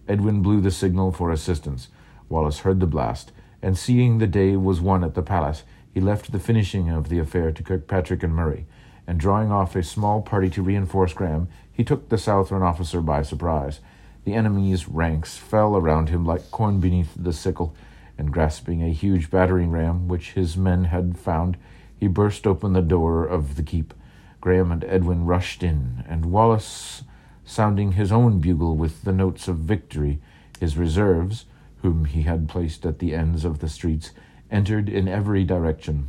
Edwin 0.07 0.41
blew 0.41 0.59
the 0.59 0.71
signal 0.71 1.11
for 1.11 1.31
assistance. 1.31 1.87
Wallace 2.29 2.59
heard 2.59 2.79
the 2.79 2.87
blast, 2.87 3.31
and 3.61 3.77
seeing 3.77 4.17
the 4.17 4.27
day 4.27 4.57
was 4.57 4.81
won 4.81 5.03
at 5.03 5.13
the 5.13 5.21
palace, 5.21 5.63
he 5.93 6.01
left 6.01 6.31
the 6.31 6.39
finishing 6.39 6.89
of 6.89 7.09
the 7.09 7.19
affair 7.19 7.51
to 7.51 7.63
Kirkpatrick 7.63 8.21
and 8.21 8.33
Murray, 8.33 8.65
and 9.07 9.19
drawing 9.19 9.51
off 9.51 9.75
a 9.75 9.83
small 9.83 10.21
party 10.21 10.49
to 10.49 10.61
reinforce 10.61 11.13
Graham, 11.13 11.47
he 11.77 11.83
took 11.83 12.09
the 12.09 12.17
Southron 12.17 12.63
officer 12.63 13.01
by 13.01 13.21
surprise. 13.21 13.81
The 14.25 14.33
enemy's 14.33 14.87
ranks 14.87 15.37
fell 15.37 15.77
around 15.77 16.09
him 16.09 16.25
like 16.25 16.49
corn 16.49 16.79
beneath 16.79 17.13
the 17.15 17.31
sickle, 17.31 17.75
and 18.17 18.33
grasping 18.33 18.81
a 18.81 18.91
huge 18.91 19.29
battering 19.29 19.69
ram 19.69 20.07
which 20.07 20.31
his 20.31 20.57
men 20.57 20.85
had 20.85 21.19
found, 21.19 21.55
he 21.95 22.07
burst 22.07 22.47
open 22.47 22.73
the 22.73 22.81
door 22.81 23.23
of 23.23 23.57
the 23.57 23.63
keep. 23.63 23.93
Graham 24.41 24.71
and 24.71 24.83
Edwin 24.85 25.25
rushed 25.25 25.61
in, 25.61 26.03
and 26.07 26.25
Wallace, 26.25 27.03
sounding 27.45 27.91
his 27.91 28.11
own 28.11 28.39
bugle 28.39 28.75
with 28.75 29.03
the 29.03 29.13
notes 29.13 29.47
of 29.47 29.57
victory, 29.57 30.19
his 30.59 30.77
reserves, 30.77 31.45
whom 31.83 32.05
he 32.05 32.23
had 32.23 32.49
placed 32.49 32.87
at 32.87 32.97
the 32.97 33.13
ends 33.13 33.45
of 33.45 33.59
the 33.59 33.69
streets, 33.69 34.09
entered 34.49 34.89
in 34.89 35.07
every 35.07 35.43
direction, 35.43 36.07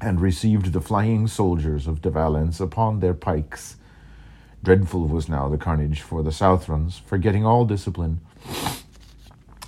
and 0.00 0.20
received 0.20 0.72
the 0.72 0.80
flying 0.80 1.28
soldiers 1.28 1.86
of 1.86 2.02
De 2.02 2.10
Valence 2.10 2.58
upon 2.58 2.98
their 2.98 3.14
pikes. 3.14 3.76
Dreadful 4.62 5.06
was 5.06 5.28
now 5.28 5.48
the 5.48 5.56
carnage, 5.56 6.02
for 6.02 6.22
the 6.22 6.32
Southrons, 6.32 7.00
forgetting 7.00 7.46
all 7.46 7.64
discipline, 7.64 8.20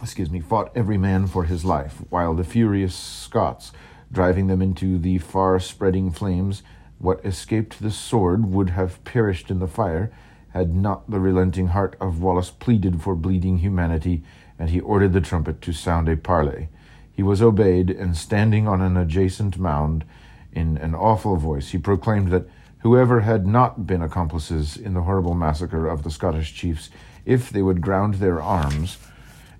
excuse 0.02 0.30
me, 0.30 0.40
fought 0.40 0.72
every 0.74 0.98
man 0.98 1.26
for 1.26 1.44
his 1.44 1.64
life, 1.64 2.02
while 2.08 2.34
the 2.34 2.44
furious 2.44 2.94
Scots, 2.94 3.72
driving 4.10 4.48
them 4.48 4.60
into 4.60 4.98
the 4.98 5.18
far 5.18 5.60
spreading 5.60 6.10
flames, 6.10 6.62
what 6.98 7.24
escaped 7.24 7.80
the 7.80 7.90
sword 7.90 8.46
would 8.46 8.70
have 8.70 9.02
perished 9.04 9.50
in 9.50 9.60
the 9.60 9.68
fire, 9.68 10.12
had 10.50 10.74
not 10.74 11.08
the 11.08 11.20
relenting 11.20 11.68
heart 11.68 11.96
of 12.00 12.20
Wallace 12.20 12.50
pleaded 12.50 13.00
for 13.00 13.14
bleeding 13.14 13.58
humanity, 13.58 14.22
and 14.58 14.70
he 14.70 14.80
ordered 14.80 15.12
the 15.12 15.20
trumpet 15.20 15.62
to 15.62 15.72
sound 15.72 16.08
a 16.08 16.16
parley. 16.16 16.68
He 17.12 17.22
was 17.22 17.40
obeyed, 17.40 17.90
and 17.90 18.16
standing 18.16 18.66
on 18.66 18.82
an 18.82 18.96
adjacent 18.96 19.56
mound, 19.56 20.04
in 20.52 20.78
an 20.78 20.94
awful 20.96 21.36
voice, 21.36 21.70
he 21.70 21.78
proclaimed 21.78 22.32
that 22.32 22.48
whoever 22.80 23.20
had 23.20 23.46
not 23.46 23.86
been 23.86 24.02
accomplices 24.02 24.76
in 24.76 24.94
the 24.94 25.02
horrible 25.02 25.34
massacre 25.34 25.86
of 25.86 26.02
the 26.02 26.10
Scottish 26.10 26.54
chiefs, 26.54 26.90
if 27.24 27.50
they 27.50 27.62
would 27.62 27.80
ground 27.80 28.14
their 28.14 28.40
arms 28.40 28.98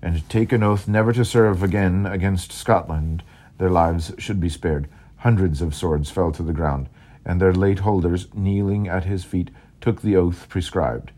and 0.01 0.27
take 0.29 0.51
an 0.51 0.63
oath 0.63 0.87
never 0.87 1.13
to 1.13 1.23
serve 1.23 1.61
again 1.61 2.05
against 2.05 2.51
Scotland, 2.51 3.23
their 3.57 3.69
lives 3.69 4.11
should 4.17 4.39
be 4.39 4.49
spared. 4.49 4.87
Hundreds 5.17 5.61
of 5.61 5.75
swords 5.75 6.09
fell 6.09 6.31
to 6.31 6.41
the 6.41 6.53
ground, 6.53 6.89
and 7.23 7.39
their 7.39 7.53
late 7.53 7.79
holders, 7.79 8.27
kneeling 8.33 8.87
at 8.87 9.05
his 9.05 9.23
feet, 9.23 9.51
took 9.79 10.01
the 10.01 10.15
oath 10.15 10.49
prescribed. 10.49 11.11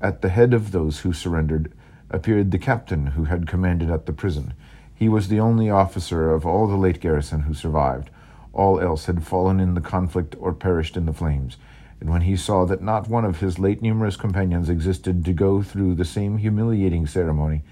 At 0.00 0.22
the 0.22 0.28
head 0.28 0.54
of 0.54 0.70
those 0.70 1.00
who 1.00 1.12
surrendered 1.12 1.72
appeared 2.10 2.52
the 2.52 2.58
captain 2.58 3.08
who 3.08 3.24
had 3.24 3.48
commanded 3.48 3.90
at 3.90 4.06
the 4.06 4.12
prison. 4.12 4.54
He 4.94 5.08
was 5.08 5.28
the 5.28 5.40
only 5.40 5.68
officer 5.68 6.32
of 6.32 6.46
all 6.46 6.68
the 6.68 6.76
late 6.76 7.00
garrison 7.00 7.42
who 7.42 7.54
survived. 7.54 8.10
All 8.52 8.80
else 8.80 9.06
had 9.06 9.24
fallen 9.24 9.60
in 9.60 9.74
the 9.74 9.80
conflict 9.80 10.34
or 10.38 10.52
perished 10.52 10.96
in 10.96 11.06
the 11.06 11.12
flames. 11.12 11.56
And 12.00 12.10
when 12.10 12.22
he 12.22 12.36
saw 12.36 12.64
that 12.66 12.82
not 12.82 13.08
one 13.08 13.24
of 13.24 13.40
his 13.40 13.58
late 13.58 13.82
numerous 13.82 14.16
companions 14.16 14.68
existed 14.68 15.24
to 15.24 15.32
go 15.32 15.62
through 15.62 15.94
the 15.94 16.04
same 16.04 16.38
humiliating 16.38 17.06
ceremony, 17.06 17.62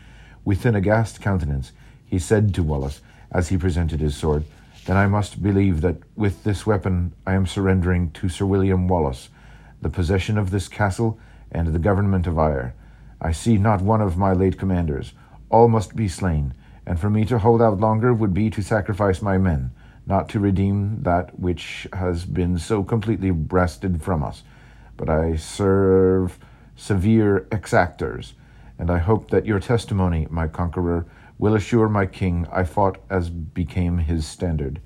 with 0.44 0.64
an 0.64 0.74
aghast 0.74 1.20
countenance, 1.20 1.72
he 2.04 2.18
said 2.18 2.54
to 2.54 2.62
Wallace, 2.62 3.00
as 3.32 3.48
he 3.48 3.58
presented 3.58 4.00
his 4.00 4.16
sword, 4.16 4.44
Then 4.86 4.96
I 4.96 5.06
must 5.06 5.42
believe 5.42 5.80
that 5.80 5.96
with 6.16 6.44
this 6.44 6.66
weapon 6.66 7.12
I 7.26 7.34
am 7.34 7.46
surrendering 7.46 8.10
to 8.12 8.28
Sir 8.28 8.46
William 8.46 8.88
Wallace 8.88 9.28
the 9.82 9.90
possession 9.90 10.38
of 10.38 10.50
this 10.50 10.68
castle 10.68 11.18
and 11.52 11.68
the 11.68 11.78
government 11.78 12.26
of 12.26 12.38
Ayr. 12.38 12.74
I 13.20 13.32
see 13.32 13.56
not 13.56 13.80
one 13.82 14.00
of 14.00 14.16
my 14.16 14.32
late 14.32 14.58
commanders. 14.58 15.12
All 15.48 15.68
must 15.68 15.96
be 15.96 16.08
slain, 16.08 16.54
and 16.84 16.98
for 16.98 17.10
me 17.10 17.24
to 17.26 17.38
hold 17.38 17.62
out 17.62 17.80
longer 17.80 18.12
would 18.12 18.34
be 18.34 18.50
to 18.50 18.62
sacrifice 18.62 19.22
my 19.22 19.38
men, 19.38 19.70
not 20.06 20.28
to 20.30 20.40
redeem 20.40 21.02
that 21.02 21.38
which 21.38 21.86
has 21.92 22.24
been 22.24 22.58
so 22.58 22.82
completely 22.82 23.30
wrested 23.30 24.02
from 24.02 24.22
us. 24.22 24.42
But 24.96 25.08
I 25.10 25.36
serve 25.36 26.38
severe 26.76 27.46
exactors, 27.50 28.32
and 28.78 28.90
I 28.90 28.98
hope 28.98 29.30
that 29.30 29.46
your 29.46 29.60
testimony, 29.60 30.26
my 30.30 30.46
conqueror, 30.46 31.06
will 31.38 31.54
assure 31.54 31.88
my 31.88 32.06
king 32.06 32.46
I 32.50 32.64
fought 32.64 32.98
as 33.10 33.28
became 33.28 33.98
his 33.98 34.26
standard. 34.26 34.80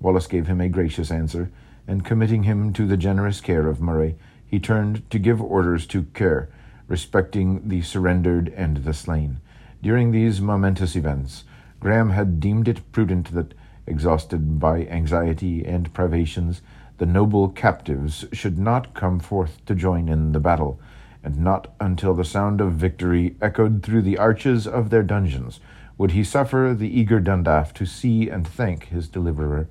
Wallace 0.00 0.26
gave 0.26 0.46
him 0.46 0.60
a 0.60 0.68
gracious 0.68 1.10
answer, 1.10 1.50
and 1.86 2.04
committing 2.04 2.44
him 2.44 2.72
to 2.72 2.86
the 2.86 2.96
generous 2.96 3.40
care 3.40 3.68
of 3.68 3.80
Murray, 3.80 4.16
he 4.46 4.58
turned 4.58 5.08
to 5.10 5.18
give 5.18 5.40
orders 5.42 5.86
to 5.88 6.04
Kerr 6.14 6.48
respecting 6.88 7.68
the 7.68 7.82
surrendered 7.82 8.52
and 8.56 8.78
the 8.78 8.94
slain. 8.94 9.40
During 9.82 10.10
these 10.10 10.40
momentous 10.40 10.96
events, 10.96 11.44
Graham 11.80 12.10
had 12.10 12.40
deemed 12.40 12.66
it 12.66 12.90
prudent 12.90 13.32
that, 13.34 13.54
exhausted 13.88 14.60
by 14.60 14.84
anxiety 14.86 15.64
and 15.64 15.92
privations, 15.92 16.62
the 16.98 17.06
noble 17.06 17.48
captives 17.48 18.24
should 18.32 18.58
not 18.58 18.94
come 18.94 19.18
forth 19.18 19.64
to 19.66 19.74
join 19.74 20.08
in 20.08 20.32
the 20.32 20.40
battle, 20.40 20.80
and 21.24 21.38
not 21.38 21.74
until 21.80 22.14
the 22.14 22.24
sound 22.24 22.60
of 22.60 22.72
victory 22.72 23.36
echoed 23.40 23.82
through 23.82 24.02
the 24.02 24.18
arches 24.18 24.66
of 24.66 24.90
their 24.90 25.02
dungeons 25.02 25.60
would 25.98 26.12
he 26.12 26.22
suffer 26.22 26.74
the 26.78 26.88
eager 26.88 27.18
Dundaff 27.18 27.74
to 27.74 27.84
see 27.84 28.30
and 28.30 28.46
thank 28.46 28.84
his 28.84 29.08
deliverer. 29.08 29.68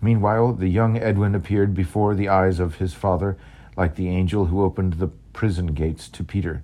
Meanwhile, 0.00 0.54
the 0.54 0.68
young 0.68 0.96
Edwin 0.96 1.34
appeared 1.34 1.74
before 1.74 2.14
the 2.14 2.28
eyes 2.28 2.60
of 2.60 2.76
his 2.76 2.94
father, 2.94 3.36
like 3.76 3.96
the 3.96 4.08
angel 4.08 4.46
who 4.46 4.62
opened 4.62 4.94
the 4.94 5.08
prison 5.32 5.68
gates 5.68 6.08
to 6.10 6.24
Peter, 6.24 6.62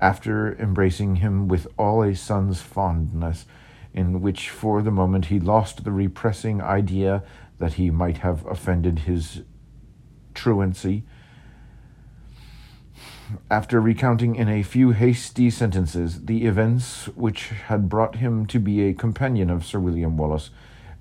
after 0.00 0.54
embracing 0.58 1.16
him 1.16 1.48
with 1.48 1.66
all 1.76 2.02
a 2.02 2.14
son's 2.14 2.60
fondness, 2.60 3.46
in 3.92 4.20
which 4.20 4.50
for 4.50 4.82
the 4.82 4.90
moment 4.90 5.26
he 5.26 5.40
lost 5.40 5.84
the 5.84 5.92
repressing 5.92 6.62
idea 6.62 7.22
that 7.58 7.74
he 7.74 7.90
might 7.90 8.18
have 8.18 8.46
offended 8.46 9.00
his 9.00 9.42
truancy 10.34 11.04
after 13.50 13.80
recounting 13.80 14.34
in 14.34 14.48
a 14.48 14.62
few 14.62 14.90
hasty 14.90 15.50
sentences 15.50 16.24
the 16.26 16.46
events 16.46 17.06
which 17.14 17.48
had 17.66 17.88
brought 17.88 18.16
him 18.16 18.46
to 18.46 18.58
be 18.58 18.82
a 18.82 18.94
companion 18.94 19.50
of 19.50 19.64
Sir 19.64 19.78
William 19.78 20.16
Wallace, 20.16 20.50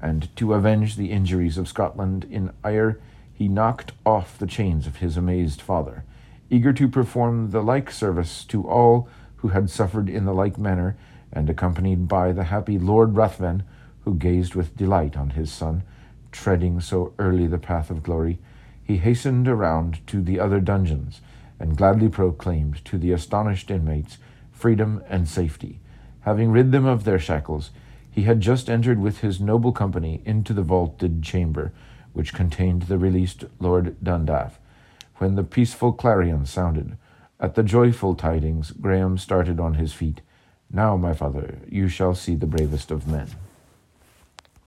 and 0.02 0.34
to 0.36 0.54
avenge 0.54 0.96
the 0.96 1.12
injuries 1.12 1.58
of 1.58 1.68
Scotland 1.68 2.26
in 2.30 2.52
Ayr, 2.64 3.00
he 3.34 3.48
knocked 3.48 3.94
off 4.06 4.38
the 4.38 4.48
chains 4.48 4.86
of 4.88 4.98
his 4.98 5.18
amazed 5.18 5.62
father. 5.62 6.04
Eager 6.50 6.74
to 6.74 6.88
perform 6.88 7.52
the 7.52 7.62
like 7.62 7.92
service 7.92 8.44
to 8.46 8.68
all 8.68 9.08
who 9.38 9.50
had 9.50 9.70
suffered 9.70 10.10
in 10.10 10.26
the 10.26 10.34
like 10.34 10.58
manner, 10.58 10.98
and 11.32 11.50
accompanied 11.50 12.08
by 12.08 12.32
the 12.32 12.46
happy 12.46 12.78
Lord 12.78 13.16
Ruthven, 13.16 13.64
who 14.02 14.16
gazed 14.16 14.56
with 14.56 14.78
delight 14.78 15.18
on 15.18 15.32
his 15.32 15.52
son, 15.52 15.84
treading 16.32 16.80
so 16.80 17.14
early 17.20 17.48
the 17.48 17.58
path 17.58 17.90
of 17.90 18.04
glory, 18.04 18.40
he 18.84 18.98
hastened 18.98 19.48
around 19.48 20.06
to 20.08 20.22
the 20.22 20.40
other 20.40 20.60
dungeons, 20.60 21.22
and 21.60 21.78
gladly 21.78 22.10
proclaimed 22.10 22.84
to 22.86 22.98
the 22.98 23.12
astonished 23.12 23.70
inmates 23.70 24.18
freedom 24.52 25.04
and 25.08 25.28
safety. 25.28 25.80
Having 26.22 26.52
rid 26.52 26.72
them 26.72 26.86
of 26.86 27.04
their 27.04 27.20
shackles, 27.20 27.72
he 28.10 28.24
had 28.24 28.42
just 28.42 28.70
entered 28.70 29.00
with 29.00 29.20
his 29.20 29.40
noble 29.40 29.72
company 29.72 30.22
into 30.26 30.54
the 30.54 30.64
vaulted 30.64 31.22
chamber 31.22 31.72
which 32.14 32.34
contained 32.34 32.84
the 32.84 32.98
released 32.98 33.46
Lord 33.60 33.96
Dundaff. 34.04 34.60
When 35.18 35.36
the 35.36 35.44
peaceful 35.44 35.94
clarion 35.94 36.46
sounded, 36.46 36.98
at 37.40 37.56
the 37.56 37.64
joyful 37.64 38.16
tidings, 38.16 38.72
Graham 38.72 39.18
started 39.18 39.60
on 39.60 39.76
his 39.76 39.94
feet. 39.94 40.22
Now, 40.72 40.96
my 40.98 41.14
father, 41.14 41.58
you 41.68 41.88
shall 41.88 42.14
see 42.14 42.36
the 42.36 42.46
bravest 42.46 42.92
of 42.92 43.08
men. 43.08 43.28